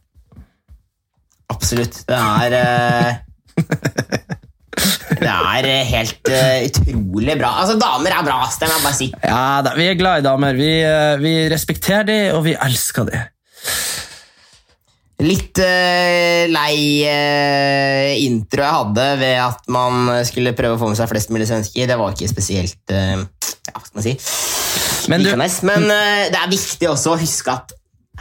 Absolutt. 1.49 2.03
Det 2.09 2.19
er 2.19 2.59
eh, 2.59 3.17
Det 5.19 5.27
er 5.27 5.67
helt 5.89 6.29
utrolig 6.29 7.35
bra. 7.41 7.49
Altså, 7.65 7.75
Damer 7.81 8.13
er 8.15 8.27
bra, 8.27 8.37
det 8.47 8.69
må 8.69 8.77
jeg 8.77 8.85
bare 8.85 8.95
si. 8.95 9.09
Ja 9.25 9.41
da, 9.65 9.73
Vi 9.75 9.89
er 9.89 9.97
glad 9.99 10.21
i 10.21 10.27
damer. 10.29 10.55
Vi, 10.55 10.71
vi 11.25 11.33
respekterer 11.51 12.07
dem, 12.07 12.37
og 12.37 12.45
vi 12.47 12.55
elsker 12.55 13.09
de. 13.09 13.25
Litt 15.19 15.59
eh, 15.59 16.45
lei 16.47 17.03
eh, 17.03 18.13
intro 18.23 18.63
jeg 18.63 18.75
hadde 18.77 19.07
ved 19.19 19.41
at 19.43 19.65
man 19.75 20.13
skulle 20.29 20.53
prøve 20.55 20.77
å 20.77 20.79
få 20.79 20.91
med 20.93 20.99
seg 21.01 21.11
flest 21.11 21.33
mulig 21.35 21.49
svensker. 21.51 21.89
Det 21.91 21.97
var 21.99 22.15
ikke 22.15 22.29
spesielt 22.31 22.93
eh, 22.95 23.17
ja, 23.19 23.75
hva 23.75 23.83
skal 23.83 23.99
man 23.99 24.07
si 24.07 24.13
Men 25.11 25.25
du- 25.27 25.33
Men 25.67 25.89
eh, 25.91 26.29
det 26.31 26.39
er 26.39 26.53
viktig 26.53 26.87
også 26.93 27.17
å 27.17 27.19
huske 27.19 27.51
at 27.51 27.75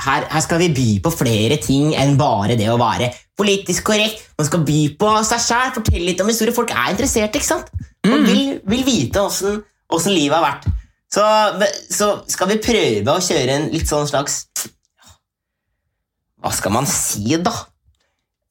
her, 0.08 0.26
her 0.30 0.42
skal 0.46 0.60
vi 0.62 0.70
by 0.78 0.88
på 1.06 1.12
flere 1.14 1.58
ting 1.62 1.94
enn 1.98 2.18
bare 2.18 2.58
det 2.58 2.68
å 2.70 2.78
være 2.82 3.12
politisk 3.38 3.86
korrekt. 3.92 4.24
Man 4.38 4.46
skal 4.50 4.66
by 4.66 4.80
på 4.98 5.12
seg 5.26 5.42
sjæl, 5.42 5.72
fortelle 5.78 6.06
litt 6.06 6.22
om 6.22 6.30
historie. 6.30 6.54
Folk 6.54 6.74
er 6.74 6.92
interessert, 6.96 7.34
ikke 7.38 7.46
sant? 7.50 7.70
Man 8.06 8.26
vil, 8.26 8.60
vil 8.66 8.84
vite 8.86 9.22
åssen 9.22 10.14
livet 10.14 10.38
har 10.38 10.46
vært. 10.46 10.68
Så, 11.14 11.24
så 11.94 12.10
skal 12.30 12.50
vi 12.54 12.58
prøve 12.62 13.14
å 13.14 13.22
kjøre 13.26 13.54
en 13.58 13.70
litt 13.74 13.90
sånn 13.90 14.06
slags 14.10 14.42
hva 16.48 16.56
skal 16.56 16.72
man 16.72 16.88
si, 16.88 17.36
da? 17.44 17.52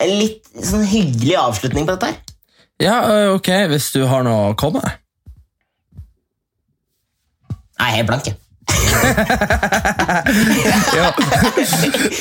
En 0.05 0.13
litt 0.21 0.45
sånn 0.53 0.85
hyggelig 0.85 1.37
avslutning 1.41 1.87
på 1.89 1.95
dette 1.95 2.11
her. 2.11 2.19
Ja, 2.83 2.97
eh, 3.09 3.33
ok, 3.33 3.49
hvis 3.73 3.89
du 3.95 4.03
har 4.05 4.27
noe 4.27 4.51
å 4.51 4.57
komme 4.59 4.83
med. 4.85 4.93
Nei, 7.81 7.91
helt 7.95 8.09
blank, 8.11 8.29
jeg. 8.29 8.37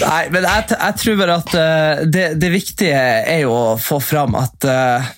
Nei, 0.05 0.23
men 0.31 0.45
jeg, 0.45 0.63
jeg 0.71 0.93
tror 1.01 1.15
bare 1.19 1.37
at 1.41 1.51
eh, 1.57 2.03
det, 2.11 2.25
det 2.39 2.49
viktige 2.53 3.01
er 3.25 3.41
jo 3.43 3.51
å 3.55 3.75
få 3.81 3.97
fram 4.03 4.35
at 4.39 4.67
eh, 4.69 5.11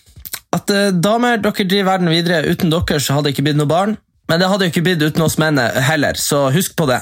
at 0.58 0.72
damer, 1.04 1.38
dere 1.44 1.66
driver 1.68 1.92
verden 1.92 2.10
videre. 2.10 2.48
Uten 2.50 2.72
dere 2.74 3.00
så 3.04 3.14
hadde 3.14 3.28
det 3.28 3.34
ikke 3.36 3.46
blitt 3.50 3.60
noe 3.60 3.70
barn. 3.70 3.98
Men 4.32 4.42
det 4.42 4.50
hadde 4.50 4.66
jo 4.66 4.72
ikke 4.72 4.86
blitt 4.88 5.04
uten 5.04 5.26
oss 5.28 5.38
menn 5.38 5.60
heller, 5.60 6.18
så 6.18 6.48
husk 6.56 6.74
på 6.80 6.88
det. 6.90 7.02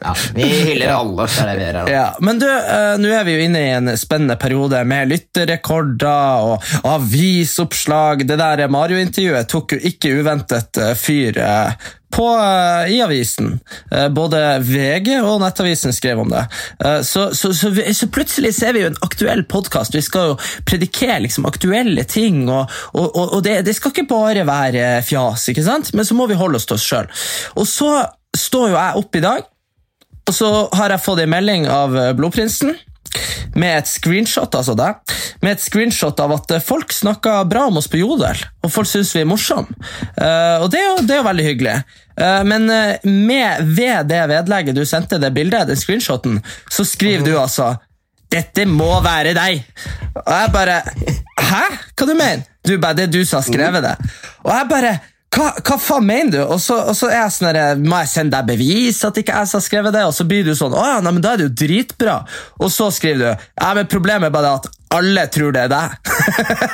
Ja, 0.00 0.14
vi 0.34 0.42
hyller 0.42 0.92
alle. 0.94 1.26
Er 1.28 1.60
her. 1.60 1.90
Ja, 1.90 2.06
men 2.20 2.40
du, 2.40 2.46
eh, 2.48 2.94
nå 3.00 3.10
er 3.12 3.26
vi 3.26 3.36
jo 3.36 3.44
inne 3.48 3.60
i 3.62 3.74
en 3.76 3.92
spennende 3.98 4.38
periode 4.40 4.80
med 4.88 5.12
lytterrekorder 5.12 6.48
og 6.48 6.72
avisoppslag. 6.88 8.26
Det 8.28 8.38
der 8.40 8.66
Mario-intervjuet 8.72 9.48
tok 9.50 9.76
jo 9.76 9.80
ikke 9.92 10.16
uventet 10.20 10.80
eh, 10.80 10.94
fyr 10.98 11.38
eh, 11.44 11.88
på, 12.14 12.26
i 12.88 13.02
avisen. 13.04 13.58
Både 14.16 14.38
VG 14.64 15.18
og 15.18 15.42
Nettavisen 15.42 15.92
skrev 15.92 16.22
om 16.22 16.30
det. 16.32 16.40
Så, 17.04 17.26
så, 17.36 17.50
så, 17.52 17.68
vi, 17.76 17.84
så 17.94 18.08
plutselig 18.08 18.54
ser 18.56 18.72
vi 18.72 18.80
jo 18.80 18.88
en 18.88 18.96
aktuell 19.04 19.42
podkast. 19.44 19.92
Vi 19.92 20.00
skal 20.06 20.30
jo 20.30 20.38
predikere 20.64 21.18
liksom 21.26 21.44
aktuelle 21.44 22.06
ting, 22.08 22.46
og, 22.48 22.72
og, 22.96 23.12
og 23.26 23.42
det, 23.44 23.58
det 23.68 23.76
skal 23.76 23.92
ikke 23.92 24.08
bare 24.08 24.46
være 24.48 24.86
fjas, 25.04 25.50
ikke 25.52 25.66
sant? 25.68 25.92
men 25.92 26.08
så 26.08 26.16
må 26.16 26.30
vi 26.32 26.40
holde 26.40 26.56
oss 26.56 26.64
til 26.70 26.78
oss 26.80 26.88
sjøl. 26.88 27.12
Og 27.60 27.68
så 27.68 27.92
står 28.38 28.72
jo 28.72 28.76
jeg 28.76 29.00
opp 29.02 29.18
i 29.18 29.24
dag, 29.24 29.46
og 30.28 30.36
så 30.36 30.50
har 30.76 30.92
jeg 30.92 31.04
fått 31.04 31.24
en 31.24 31.32
melding 31.32 31.66
av 31.72 31.96
eh, 31.96 32.12
Blodprinsen 32.16 32.76
med 33.56 33.78
et 33.78 33.88
screenshot 33.88 34.52
altså 34.58 34.74
det, 34.76 34.90
med 35.40 35.54
et 35.54 35.62
screenshot 35.62 36.18
av 36.20 36.34
at 36.36 36.52
eh, 36.52 36.62
folk 36.64 36.92
snakker 36.92 37.48
bra 37.48 37.64
om 37.70 37.80
oss 37.80 37.88
på 37.88 38.02
Jodel, 38.02 38.42
og 38.62 38.72
folk 38.74 38.90
syns 38.90 39.14
vi 39.16 39.24
er 39.24 39.30
morsomme. 39.30 39.72
Uh, 40.20 40.60
og 40.64 40.68
det 40.72 40.82
er, 40.82 40.86
jo, 40.90 41.06
det 41.08 41.16
er 41.16 41.22
jo 41.22 41.28
veldig 41.30 41.46
hyggelig. 41.46 41.74
Uh, 42.18 42.42
men 42.48 42.68
med, 42.68 43.64
ved 43.64 44.10
det 44.10 44.22
vedlegget 44.28 44.76
du 44.76 44.84
sendte 44.88 45.20
det 45.22 45.32
bildet, 45.36 45.70
den 45.70 45.80
screenshoten, 45.80 46.42
så 46.68 46.84
skriver 46.86 47.24
du 47.24 47.38
altså 47.38 47.76
dette 48.28 48.66
må 48.68 48.90
være 49.04 49.32
deg! 49.36 49.62
Og 50.20 50.32
jeg 50.34 50.50
bare 50.52 50.80
Hæ? 51.48 51.62
Hva 51.96 52.04
du 52.04 52.12
mener 52.12 52.42
du? 52.66 52.74
bare, 52.76 52.94
Det 52.98 53.06
er 53.06 53.12
du 53.14 53.22
som 53.24 53.38
har 53.40 53.46
skrevet 53.46 53.84
det. 53.84 53.94
Og 54.44 54.50
jeg 54.52 54.68
bare 54.68 54.90
hva, 55.28 55.50
hva 55.60 55.76
faen 55.76 56.06
mener 56.08 56.32
du? 56.32 56.40
Og 56.54 56.60
så, 56.62 56.78
og 56.88 56.96
så 56.96 57.10
er 57.10 57.18
jeg 57.18 57.34
sånn 57.34 57.50
der, 57.52 57.80
Må 57.82 58.00
jeg 58.00 58.10
sende 58.14 58.38
deg 58.38 58.48
bevis 58.48 59.02
at 59.04 59.18
ikke 59.20 59.34
jeg 59.34 59.50
har 59.52 59.64
skrevet 59.64 59.92
det? 59.92 60.04
Og 60.08 60.14
så 60.16 60.24
blir 60.28 60.46
du 60.46 60.54
sånn 60.56 60.72
Å 60.72 60.84
ja, 60.94 60.98
nei, 61.04 61.12
men 61.12 61.24
da 61.24 61.34
er 61.34 61.42
det 61.42 61.48
jo 61.50 61.54
dritbra. 61.66 62.14
Og 62.62 62.72
så 62.72 62.88
skriver 62.94 63.20
du 63.20 63.28
Ja, 63.28 63.74
men 63.76 63.90
problemet 63.90 64.30
er 64.30 64.34
bare 64.34 64.54
at 64.60 64.70
alle 64.96 65.26
tror 65.28 65.52
det 65.52 65.66
er 65.66 65.72
deg. 65.74 65.98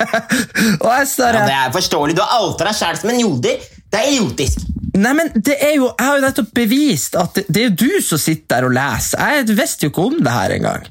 og 0.85 0.91
jeg 0.93 1.11
står 1.11 1.41
Ja, 1.41 1.47
det 1.49 1.57
er 1.65 1.75
forståelig. 1.75 2.15
Du 2.15 2.23
har 2.23 2.45
outa 2.45 2.69
deg 2.69 2.79
sjæl 2.79 3.01
som 3.01 3.11
en 3.11 3.21
joder. 3.25 3.67
Det 3.91 4.01
er 4.01 4.13
idiotisk. 4.13 4.63
Nei, 4.95 5.13
men 5.19 5.33
det 5.35 5.57
er 5.59 5.75
jo, 5.81 5.89
Jeg 5.91 6.07
har 6.07 6.21
jo 6.21 6.27
nettopp 6.29 6.53
bevist 6.55 7.19
at 7.19 7.35
det, 7.41 7.49
det 7.51 7.63
er 7.65 7.73
jo 7.73 7.77
du 7.83 8.03
som 8.07 8.23
sitter 8.23 8.55
der 8.55 8.69
og 8.69 8.77
leser. 8.77 9.19
Jeg 9.35 9.59
visste 9.59 9.89
jo 9.89 9.91
ikke 9.91 10.07
om 10.13 10.21
det 10.23 10.35
her 10.35 10.55
engang. 10.61 10.87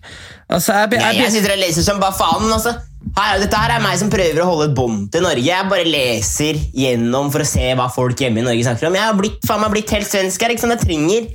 Altså, 0.51 0.75
jeg, 0.75 0.91
jeg, 0.91 0.99
Jeg, 0.99 1.15
jeg, 1.15 1.23
jeg 1.23 1.35
sitter 1.37 1.55
og 1.55 1.63
leser 1.63 1.87
som 1.87 2.03
bare 2.03 2.17
faen. 2.19 2.51
Altså. 2.51 2.75
Dette 3.13 3.57
her 3.59 3.75
er 3.75 3.81
meg 3.83 3.99
som 4.01 4.09
prøver 4.09 4.41
å 4.41 4.47
holde 4.49 4.71
et 4.71 4.77
bånd 4.77 5.05
til 5.13 5.21
Norge. 5.21 5.45
Jeg 5.45 5.69
bare 5.69 5.85
leser 5.85 6.57
gjennom 6.73 7.29
for 7.33 7.43
å 7.43 7.47
se 7.47 7.67
hva 7.77 7.85
folk 7.93 8.17
hjemme 8.23 8.41
i 8.41 8.45
Norge 8.47 8.65
snakker 8.65 8.89
om. 8.89 8.97
Jeg 8.97 9.05
har 9.05 9.17
blitt, 9.19 9.37
faen 9.45 9.61
meg 9.61 9.73
blitt 9.75 9.93
helt 9.93 10.09
svensk 10.09 10.41
her. 10.41 10.53
Ikke 10.55 10.65
sant? 10.65 10.73
Jeg 10.81 10.87
trenger, 10.87 11.27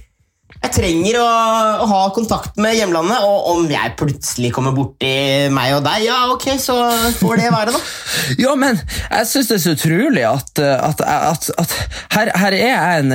jeg 0.59 0.73
trenger 0.75 1.21
å, 1.23 1.27
å 1.85 1.87
ha 1.91 2.01
kontakt 2.15 2.59
med 2.61 2.77
hjemlandet. 2.79 3.23
Og 3.23 3.51
om 3.53 3.69
jeg 3.71 3.95
plutselig 3.99 4.51
kommer 4.55 4.75
borti 4.77 5.13
meg 5.55 5.77
og 5.77 5.85
deg, 5.87 6.07
ja, 6.09 6.19
ok, 6.35 6.49
så 6.61 6.77
får 7.21 7.43
det 7.43 7.51
være, 7.55 7.75
da. 7.77 7.83
Ja, 8.43 8.53
men 8.59 8.77
jeg 8.79 9.29
syns 9.31 9.49
det 9.49 9.57
er 9.57 9.63
så 9.63 9.75
utrolig 9.77 10.25
at, 10.27 10.61
at, 10.61 11.01
at, 11.05 11.49
at 11.63 11.75
her, 12.15 12.31
her 12.43 12.57
er 12.57 12.73
jeg 12.73 13.05
en, 13.05 13.15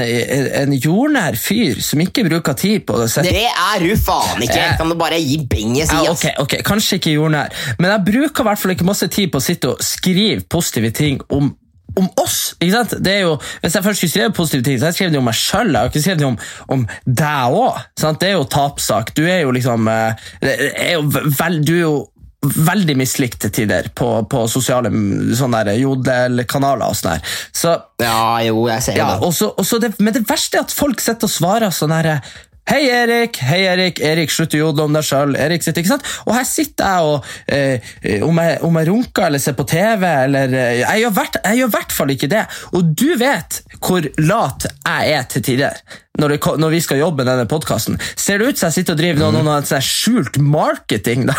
en 0.64 0.76
jordnær 0.78 1.38
fyr 1.40 1.82
som 1.84 2.02
ikke 2.04 2.26
bruker 2.30 2.58
tid 2.58 2.86
på 2.88 2.98
det. 3.02 3.10
Så 3.14 3.26
Det 3.26 3.46
er 3.50 3.84
du 3.84 3.92
faen 4.00 4.44
ikke. 4.46 4.70
Kan 4.80 4.92
du 4.92 4.98
bare 5.00 5.20
gi 5.22 5.42
beng 5.50 5.76
i 5.78 5.84
si, 5.86 5.94
Ja, 5.94 6.14
okay, 6.14 6.34
ok, 6.38 6.48
ok, 6.48 6.64
Kanskje 6.68 7.00
ikke 7.02 7.18
jordnær, 7.18 7.54
men 7.80 7.92
jeg 7.92 8.06
bruker 8.08 8.46
i 8.46 8.50
hvert 8.50 8.64
fall 8.64 8.76
ikke 8.76 8.88
masse 8.88 9.10
tid 9.12 9.34
på 9.34 9.42
å 9.42 9.44
sitte 9.44 9.74
og 9.74 9.84
skrive 9.86 10.42
positive 10.50 10.94
ting 10.96 11.22
om 11.34 11.52
om 12.00 12.08
oss. 12.22 12.56
ikke 12.60 12.74
sant? 12.74 12.96
Det 13.04 13.14
er 13.14 13.22
jo, 13.28 13.36
Hvis 13.62 13.76
jeg 13.76 13.86
først 13.86 14.02
skulle 14.02 14.14
skrevet 14.14 14.38
positive 14.38 14.64
ting, 14.64 14.80
så 14.80 14.88
har 14.88 14.94
jeg 14.94 15.00
skrevet 15.00 15.14
det 15.14 15.22
om 15.22 15.30
meg 15.30 15.38
sjøl. 15.38 15.74
Jeg 15.74 15.80
har 15.80 15.92
ikke 15.92 16.06
skrevet 16.06 16.24
det 16.24 16.30
om, 16.30 16.40
om 16.78 16.88
deg 17.06 17.60
òg. 17.60 17.84
Det 18.02 18.30
er 18.30 18.36
jo 18.38 18.48
tapssak. 18.50 19.14
Du 19.18 19.24
er 19.28 19.44
jo 19.44 19.54
liksom 19.56 19.88
eh, 19.92 20.26
er 20.42 20.98
jo 20.98 21.06
vel, 21.12 21.62
Du 21.64 21.76
er 21.76 21.86
jo 21.86 21.96
veldig 22.44 22.96
mislikt 23.00 23.40
til 23.46 23.52
tider 23.56 23.88
på, 23.96 24.08
på 24.28 24.46
sosiale 24.52 24.92
jodelkanaler 25.80 26.90
og 26.90 26.98
sånn 26.98 27.14
her. 27.16 27.36
Så 27.56 27.76
Ja, 28.04 28.42
jo, 28.44 28.66
jeg 28.68 28.84
ser 28.84 29.00
ja, 29.00 29.14
det. 29.14 29.28
Også, 29.28 29.54
også 29.58 29.80
det, 29.80 29.94
men 30.04 30.16
det 30.16 30.26
verste 30.28 30.60
er 30.60 30.68
at 30.68 30.76
folk 30.76 31.00
sitter 31.04 31.30
og 31.30 31.32
svarer 31.32 31.72
sånn 31.72 31.96
her 31.96 32.18
Hei, 32.64 32.88
Erik! 32.88 33.38
Hei, 33.44 33.66
Erik! 33.68 33.98
Erik, 34.00 34.32
slutt 34.32 34.54
å 34.56 34.60
jodle 34.62 34.86
om 34.88 34.94
deg 34.96 35.04
sjøl. 35.04 35.34
Ikke 35.36 35.84
sant? 35.84 36.06
Og 36.24 36.32
her 36.32 36.46
sitter 36.48 36.94
jeg 36.94 37.10
og 37.10 37.26
eh, 37.52 38.24
om, 38.24 38.40
jeg, 38.40 38.62
om 38.64 38.80
jeg 38.80 38.88
runker 38.88 39.28
eller 39.28 39.44
ser 39.44 39.58
på 39.58 39.66
TV 39.68 40.06
eller 40.08 40.56
eh, 40.56 40.80
jeg 40.80 41.04
gjør 41.04 41.68
i 41.68 41.74
hvert 41.76 41.96
fall 41.98 42.14
ikke 42.16 42.32
det. 42.32 42.46
Og 42.72 42.94
du 42.96 43.10
vet 43.20 43.60
hvor 43.84 44.08
lat 44.24 44.70
jeg 44.72 45.12
er 45.12 45.28
til 45.34 45.44
tider 45.52 45.84
når, 46.22 46.30
det, 46.36 46.52
når 46.62 46.70
vi 46.70 46.80
skal 46.86 47.00
jobbe 47.00 47.24
med 47.24 47.32
denne 47.32 47.50
podkasten. 47.50 47.96
Ser 48.20 48.38
det 48.38 48.52
ut 48.52 48.60
som 48.60 48.70
jeg 48.70 48.76
sitter 48.76 48.94
og 48.94 49.00
driver 49.00 49.32
mm. 49.32 49.38
noen, 49.40 49.48
noen 49.50 49.82
skjult 49.82 50.38
marketing 50.38 51.26
da? 51.26 51.34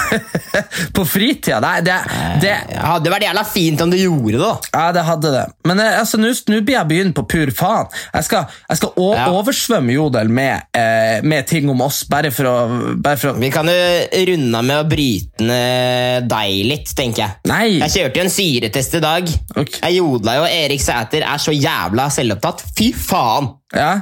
på 0.97 1.05
fritida? 1.07 1.61
Nei, 1.63 1.77
det, 1.87 1.99
det, 2.43 2.55
hadde 2.83 3.13
vært 3.13 3.29
jævla 3.29 3.45
fint 3.47 3.85
om 3.85 3.93
du 3.93 3.99
gjorde 4.01 4.35
det, 4.35 4.41
da. 4.43 4.55
ja, 4.75 4.87
det 4.97 5.05
hadde 5.07 5.31
det. 5.37 5.45
Men 5.71 5.83
eh, 5.85 5.99
altså, 6.01 6.19
nå 6.19 6.33
blir 6.67 6.75
jeg 6.75 6.91
begynt 6.91 7.15
på 7.15 7.23
pur 7.31 7.53
faen. 7.55 7.93
Jeg 8.17 8.27
skal, 8.27 8.57
jeg 8.71 8.81
skal 8.81 8.99
Ja. 9.15 9.29
oversvømme 9.31 9.95
Jodel 9.95 10.33
med, 10.35 10.67
eh, 10.75 11.23
med 11.23 11.47
ting 11.47 11.71
om 11.71 11.85
oss, 11.85 12.03
bare 12.11 12.33
for 12.35 12.51
å, 12.51 12.55
bare 12.99 13.21
for 13.21 13.31
å 13.31 13.39
Vi 13.45 13.51
kan 13.55 13.69
jo 13.71 14.25
runde 14.31 14.59
av 14.59 14.67
med 14.67 14.81
å 14.81 14.89
bryte 14.89 15.45
ned 15.45 16.27
deg 16.31 16.65
litt, 16.67 16.91
tenker 16.99 17.23
jeg. 17.23 17.37
Nei! 17.51 17.77
Jeg 17.79 17.95
kjørte 17.95 18.19
jo 18.19 18.27
en 18.27 18.35
syretest 18.35 18.99
i 18.99 19.03
dag. 19.05 19.31
Okay. 19.55 19.79
Jeg 19.85 20.01
jodla 20.01 20.35
jo 20.41 20.49
Erik 20.49 20.83
Sæter 20.83 21.29
er 21.29 21.43
så 21.43 21.55
jævla 21.55 22.09
selvopptatt. 22.11 22.67
Fy 22.75 22.91
faen! 22.99 23.53
Ja. 23.75 23.93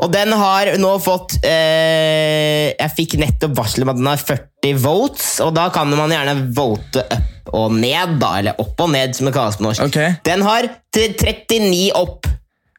Og 0.00 0.12
den 0.12 0.32
har 0.32 0.70
nå 0.80 0.90
fått 1.02 1.34
eh, 1.44 2.70
Jeg 2.72 2.92
fikk 2.96 3.18
nettopp 3.20 3.56
varsel 3.58 3.84
om 3.84 3.92
at 3.92 3.98
den 4.00 4.08
har 4.08 4.22
40 4.22 4.78
votes, 4.80 5.26
og 5.44 5.52
da 5.56 5.68
kan 5.74 5.90
man 5.92 6.12
gjerne 6.14 6.36
vote 6.56 7.04
opp 7.04 7.52
og 7.56 7.74
ned, 7.74 8.16
da. 8.20 8.30
Eller 8.38 8.60
opp 8.62 8.80
og 8.80 8.92
ned, 8.92 9.16
som 9.16 9.26
det 9.26 9.34
kalles 9.34 9.58
på 9.58 9.66
norsk. 9.66 9.82
Okay. 9.90 10.14
Den 10.26 10.44
har 10.46 10.68
39 10.94 11.90
opp. 11.98 12.28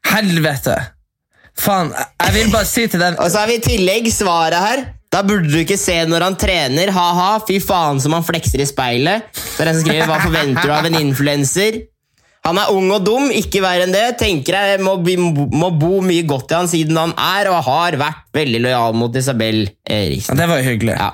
Helvete! 0.08 0.78
Faen, 1.60 1.92
jeg- 1.92 2.34
vil 2.34 2.52
bare 2.52 2.66
si 2.66 2.88
til 2.88 3.00
den 3.00 3.18
Og 3.20 3.30
så 3.30 3.42
har 3.42 3.48
vi 3.48 3.60
i 3.60 3.66
tillegg 3.66 4.08
svaret 4.14 4.56
her. 4.56 4.86
Da 5.12 5.22
burde 5.28 5.52
du 5.52 5.58
ikke 5.60 5.78
se 5.78 5.98
når 6.08 6.24
han 6.24 6.36
trener. 6.40 6.92
Ha-ha, 6.96 7.40
fy 7.44 7.60
faen 7.60 8.00
som 8.00 8.14
han 8.16 8.24
flekser 8.24 8.64
i 8.64 8.66
speilet. 8.66 9.28
Det 9.36 9.60
er 9.60 9.66
den 9.66 9.76
som 9.76 9.84
skriver 9.84 10.08
'Hva 10.08 10.22
forventer 10.24 10.64
du 10.64 10.72
av 10.72 10.86
en 10.86 10.96
influenser?' 10.96 11.82
Han 12.48 12.58
er 12.58 12.72
ung 12.74 12.90
og 12.90 13.04
dum, 13.06 13.28
ikke 13.30 13.62
verre 13.62 13.86
enn 13.86 13.94
det. 13.94 14.06
Tenker 14.18 14.56
jeg 14.58 14.82
må, 14.82 14.96
må 15.54 15.70
bo 15.78 16.00
mye 16.06 16.26
godt 16.26 16.54
i 16.54 16.58
han 16.58 16.70
siden 16.72 16.98
han 16.98 17.14
er 17.14 17.52
og 17.52 17.60
har 17.68 17.98
vært 18.02 18.24
veldig 18.34 18.64
lojal 18.66 18.98
mot 18.98 19.16
Isabel 19.18 19.68
Ja, 19.86 20.00
Det 20.40 20.48
var 20.50 20.64
hyggelig. 20.66 20.96
Ja, 20.98 21.12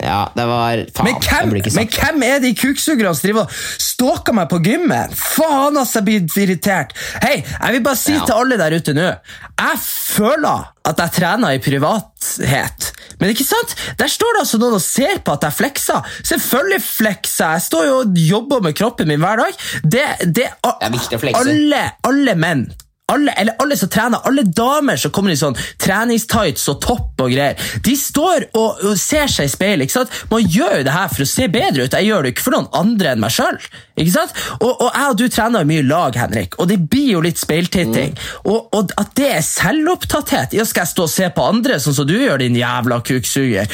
ja 0.00 0.20
det 0.36 0.44
var 0.48 0.80
Faen, 0.96 1.06
Men 1.10 1.20
hvem, 1.26 1.50
men 1.76 1.88
hvem 1.94 2.22
er 2.26 2.38
de 2.42 2.54
kuksugerne 2.56 3.12
som 3.14 3.26
driver 3.28 3.46
og 3.46 3.54
stalker 3.84 4.36
meg 4.36 4.48
på 4.52 4.60
gymmet? 4.64 5.12
Faen, 5.16 5.76
ass, 5.80 5.94
jeg 5.98 6.06
blir 6.06 6.38
irritert. 6.44 6.94
Hei, 7.22 7.40
jeg 7.44 7.76
vil 7.76 7.84
bare 7.84 8.00
si 8.00 8.14
Ja. 8.16 8.24
til 8.24 8.34
alle 8.40 8.56
der 8.60 8.76
ute 8.80 8.94
nå 8.96 9.08
Jeg 9.10 9.80
føler 9.84 10.70
at 10.88 10.98
jeg 11.04 11.12
trener 11.20 11.52
i 11.54 11.60
privathet. 11.62 12.92
Men 13.20 13.30
ikke 13.34 13.44
sant? 13.44 13.74
Der 14.00 14.08
står 14.08 14.32
det 14.34 14.40
altså 14.46 14.58
noen 14.62 14.78
og 14.78 14.82
ser 14.84 15.18
på 15.24 15.34
at 15.36 15.44
jeg 15.44 15.52
flekser. 15.58 16.06
Selvfølgelig 16.24 16.80
flekser. 16.86 17.50
Jeg 17.58 17.62
står 17.68 17.84
jo 17.90 17.96
og 18.06 18.16
jobber 18.16 18.62
med 18.64 18.74
kroppen 18.78 19.08
min 19.12 19.20
hver 19.20 19.36
dag. 19.44 19.58
Det, 19.84 20.06
det, 20.24 20.48
Det 20.56 20.76
er 20.88 20.94
viktig 20.96 21.18
å 21.18 21.22
flekse. 21.26 21.42
Alle, 21.44 21.82
alle 22.08 22.34
menn 22.40 22.64
alle, 23.10 23.34
eller 23.36 23.58
alle 23.62 23.78
som 23.78 23.90
trener, 23.92 24.22
alle 24.26 24.44
damer 24.46 25.00
som 25.00 25.12
kommer 25.14 25.34
i 25.34 25.38
sånn 25.38 25.58
treningstights 25.80 26.68
og 26.72 26.80
topp 26.84 27.24
og 27.24 27.34
greier, 27.34 27.58
de 27.84 27.94
står 27.98 28.48
og, 28.54 28.82
og 28.90 28.98
ser 28.98 29.30
seg 29.30 29.48
i 29.48 29.52
speilet. 29.52 29.86
ikke 29.86 29.98
sant? 29.98 30.18
Man 30.32 30.46
gjør 30.46 30.80
jo 30.80 30.86
det 30.86 30.96
her 30.96 31.12
for 31.12 31.26
å 31.26 31.30
se 31.30 31.48
bedre 31.52 31.86
ut. 31.86 31.96
Jeg 31.96 32.08
gjør 32.08 32.24
det 32.26 32.34
ikke 32.34 32.46
for 32.46 32.56
noen 32.56 32.70
andre 32.80 33.14
enn 33.14 33.22
meg 33.22 33.34
sjøl. 33.34 33.60
Og, 34.00 34.70
og 34.70 34.86
jeg 34.88 35.10
og 35.10 35.18
du 35.20 35.26
trener 35.28 35.68
mye 35.68 35.84
lag, 35.84 36.16
Henrik, 36.16 36.56
og 36.60 36.70
det 36.70 36.78
blir 36.90 37.10
jo 37.16 37.24
litt 37.24 37.40
speiltitting. 37.40 38.14
Og, 38.48 38.70
og 38.76 38.94
at 39.00 39.12
det 39.18 39.28
er 39.36 39.44
selvopptatthet 39.44 40.56
Ja, 40.56 40.64
skal 40.68 40.86
jeg 40.86 40.92
stå 40.94 41.06
og 41.06 41.12
se 41.12 41.28
på 41.34 41.44
andre, 41.44 41.76
sånn 41.82 41.96
som 41.98 42.08
du 42.08 42.16
gjør, 42.16 42.40
din 42.40 42.56
jævla 42.56 43.02
kuksuger? 43.04 43.68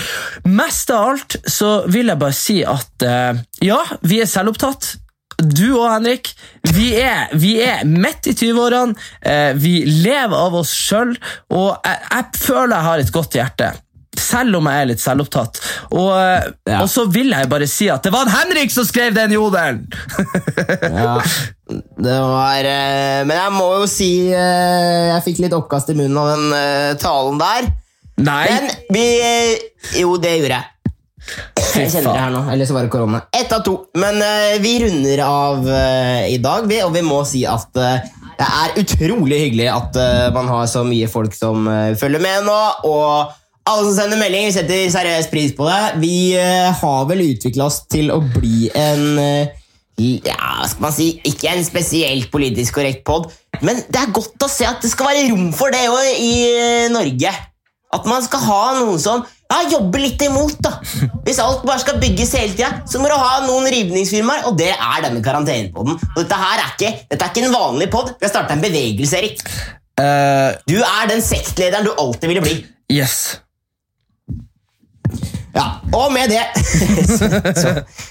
Mest 0.51 0.91
av 0.95 1.13
alt 1.13 1.39
så 1.47 1.79
vil 1.93 2.11
jeg 2.11 2.23
bare 2.23 2.37
si 2.37 2.61
at 2.67 3.07
uh, 3.07 3.43
ja, 3.63 3.81
vi 4.03 4.23
er 4.23 4.31
selvopptatt. 4.31 4.97
Du 5.37 5.67
og 5.77 5.91
Henrik, 5.93 6.31
vi 6.73 6.95
er, 6.97 7.29
vi 7.37 7.57
er 7.61 7.83
midt 7.85 8.27
i 8.31 8.33
20-årene. 8.39 8.95
Eh, 9.21 9.51
vi 9.61 9.83
lever 9.85 10.37
av 10.37 10.55
oss 10.63 10.73
sjøl, 10.73 11.13
og 11.53 11.75
jeg, 11.85 11.99
jeg 12.11 12.41
føler 12.41 12.73
jeg 12.79 12.87
har 12.89 13.03
et 13.05 13.13
godt 13.13 13.37
hjerte. 13.37 13.69
Selv 14.17 14.57
om 14.57 14.65
jeg 14.71 14.81
er 14.81 14.89
litt 14.89 15.03
selvopptatt. 15.03 15.61
Og, 15.93 16.09
eh, 16.17 16.47
Ja. 16.73 16.81
og 16.83 16.89
så 16.89 17.05
vil 17.13 17.35
jeg 17.37 17.51
bare 17.53 17.69
si 17.69 17.91
at 17.93 18.03
det 18.03 18.13
var 18.15 18.25
en 18.27 18.33
Henrik 18.33 18.73
som 18.73 18.87
skrev 18.89 19.15
den 19.15 19.37
jodelen! 19.37 19.85
Ja, 20.97 21.19
det 21.99 22.15
var 22.23 22.65
eh, 22.71 23.25
Men 23.27 23.35
jeg 23.37 23.53
må 23.57 23.65
jo 23.81 23.87
si 23.91 24.09
Jeg 24.31 25.19
fikk 25.25 25.41
litt 25.43 25.55
oppkast 25.57 25.91
i 25.91 25.97
munnen 25.99 26.17
av 26.21 26.29
den 26.33 26.99
talen 27.03 27.41
der. 27.43 27.69
Nei, 28.23 28.47
Men 28.49 28.71
vi 28.95 29.05
Jo, 30.01 30.15
det 30.23 30.39
gjorde 30.39 30.55
jeg. 30.57 30.65
Jeg 31.77 31.91
kjenner 31.93 32.13
det 32.15 32.21
her 32.23 32.33
nå, 32.33 32.43
eller 32.53 32.69
så 32.69 32.77
var 32.77 32.87
det 32.87 32.93
korona. 32.93 33.23
Ett 33.35 33.53
av 33.53 33.65
to. 33.67 33.77
Men 33.99 34.21
uh, 34.23 34.57
vi 34.63 34.77
runder 34.85 35.23
av 35.27 35.67
uh, 35.67 36.23
i 36.29 36.39
dag, 36.43 36.69
vi, 36.71 36.81
og 36.85 36.95
vi 36.95 37.03
må 37.05 37.23
si 37.29 37.45
at 37.49 37.69
uh, 37.77 38.23
det 38.37 38.47
er 38.47 38.79
utrolig 38.83 39.41
hyggelig 39.47 39.69
at 39.73 39.95
man 40.37 40.49
har 40.53 40.67
så 40.69 40.83
mye 40.85 41.07
folk 41.09 41.33
som 41.33 41.65
følger 41.97 42.21
med 42.21 42.43
nå. 42.45 42.57
Og 42.85 43.31
alle 43.65 43.87
som 43.87 43.95
sender 43.97 44.21
meldinger, 44.21 44.53
setter 44.53 44.91
seriøst 44.93 45.33
pris 45.33 45.55
på 45.57 45.65
det. 45.65 45.79
Vi 46.03 46.19
har 46.37 47.07
vel 47.09 47.23
utvikla 47.31 47.71
oss 47.71 47.79
til 47.89 48.13
å 48.13 48.19
bli 48.21 48.69
en 48.77 49.17
ja, 49.97 50.67
skal 50.69 50.85
man 50.85 50.93
si, 50.93 51.07
ikke 51.25 51.49
en 51.55 51.65
spesielt 51.65 52.29
politisk 52.29 52.77
korrekt 52.77 53.07
pod, 53.09 53.31
men 53.65 53.81
det 53.89 54.03
er 54.03 54.13
godt 54.13 54.45
å 54.45 54.53
se 54.53 54.69
at 54.69 54.85
det 54.85 54.93
skal 54.93 55.09
være 55.09 55.31
rom 55.31 55.49
for 55.57 55.73
det 55.73 55.87
òg 55.89 56.21
i 56.21 56.35
Norge. 56.93 57.33
At 57.97 58.05
man 58.05 58.21
skal 58.27 58.45
ha 58.45 58.61
noen 58.83 59.01
som 59.01 59.25
ja, 59.53 59.59
jobber 59.71 60.03
litt 60.03 60.23
imot. 60.27 60.57
da. 60.65 60.73
Hvis 61.27 61.39
alt 61.43 61.63
bare 61.69 61.79
skal 61.83 62.01
bygges 62.03 62.33
hele 62.39 62.53
tida, 62.57 62.71
så 62.91 62.99
må 63.03 63.09
du 63.11 63.15
ha 63.15 63.41
noen 63.47 63.69
rivningsfirmaer, 63.71 64.47
og 64.51 64.57
det 64.59 64.73
er 64.75 65.05
denne 65.07 65.23
karantenepoden. 65.23 65.97
Og 66.03 66.19
dette 66.23 66.39
her 66.43 66.63
er 66.65 66.73
ikke, 66.75 66.93
dette 67.13 67.25
er 67.29 67.31
ikke 67.35 67.47
en 67.47 67.55
vanlig 67.55 67.91
pod. 67.95 68.11
Vi 68.19 68.27
har 68.27 68.33
starta 68.35 68.57
en 68.57 68.65
bevegelse, 68.65 69.21
Erik. 69.23 69.43
Uh, 69.97 70.53
Du 70.69 70.77
er 70.83 71.07
den 71.09 71.23
sektlederen 71.25 71.87
du 71.87 71.93
alltid 71.97 72.29
ville 72.29 72.43
bli. 72.45 72.59
yes. 72.93 73.41
Ja, 75.57 75.79
Og 75.95 76.11
med 76.13 76.29
det 76.29 76.43
så, 77.17 77.29
så, 77.57 77.71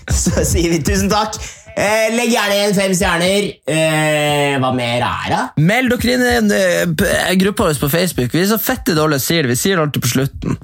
så 0.09 0.45
sier 0.47 0.71
vi 0.71 0.79
tusen 0.87 1.11
takk. 1.11 1.35
Eh, 1.75 2.07
legg 2.15 2.31
gjerne 2.31 2.55
igjen 2.55 2.73
fem 2.77 2.93
stjerner. 2.95 3.49
Eh, 3.69 4.55
hva 4.63 4.71
mer 4.73 5.03
er 5.03 5.27
det? 5.33 5.41
Meld 5.67 5.91
dere 5.91 6.15
inn 6.15 6.23
i 6.23 6.31
en 6.39 6.53
en 6.55 6.95
p- 6.97 7.35
gruppa 7.43 7.67
vår 7.67 7.77
på 7.83 7.89
Facebook. 7.91 8.31
Vi 8.33 8.41
er 8.45 8.49
så 8.53 8.57
fette 8.63 8.95
dårlige 8.97 9.21
sier 9.27 9.43
det. 9.45 9.51
Vi 9.51 9.59
sier 9.59 9.75
det 9.77 9.83
alltid 9.85 10.05
på 10.07 10.13
slutten. 10.15 10.57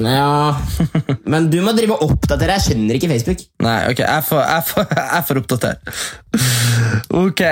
Ja, 0.00 0.56
Men 1.26 1.48
du 1.52 1.58
må 1.64 1.72
drive 1.76 1.96
og 1.96 2.10
oppdatere. 2.10 2.56
Jeg 2.58 2.64
skjønner 2.70 2.98
ikke 2.98 3.10
Facebook. 3.12 3.42
Nei, 3.64 3.78
ok, 3.90 4.02
jeg 4.04 4.24
får, 4.28 4.42
jeg 4.46 4.66
får, 4.70 4.86
jeg 5.14 5.26
får 5.30 5.40
oppdatere. 5.42 5.96
Ok. 7.22 7.42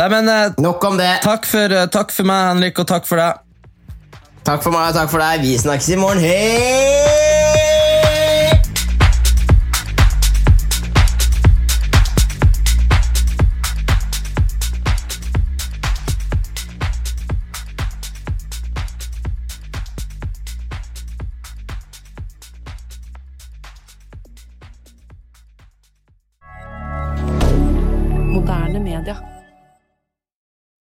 Nei, 0.00 0.08
men 0.08 0.28
eh, 0.32 0.54
Nok 0.64 0.84
om 0.88 0.96
det. 1.00 1.10
takk 1.26 1.44
for, 1.48 1.76
eh, 1.76 1.88
takk 1.92 2.14
for 2.14 2.28
meg, 2.28 2.46
Henrik, 2.54 2.78
og 2.80 2.88
takk 2.88 3.08
for 3.08 3.20
deg. 3.20 3.42
Takk 4.46 4.64
for 4.64 4.74
meg, 4.74 4.88
og 4.90 4.96
takk 4.96 5.12
for 5.12 5.22
deg. 5.22 5.44
Vi 5.44 5.56
snakkes 5.60 5.92
i 5.92 6.00
morgen. 6.00 6.22
Hei! 6.24 7.41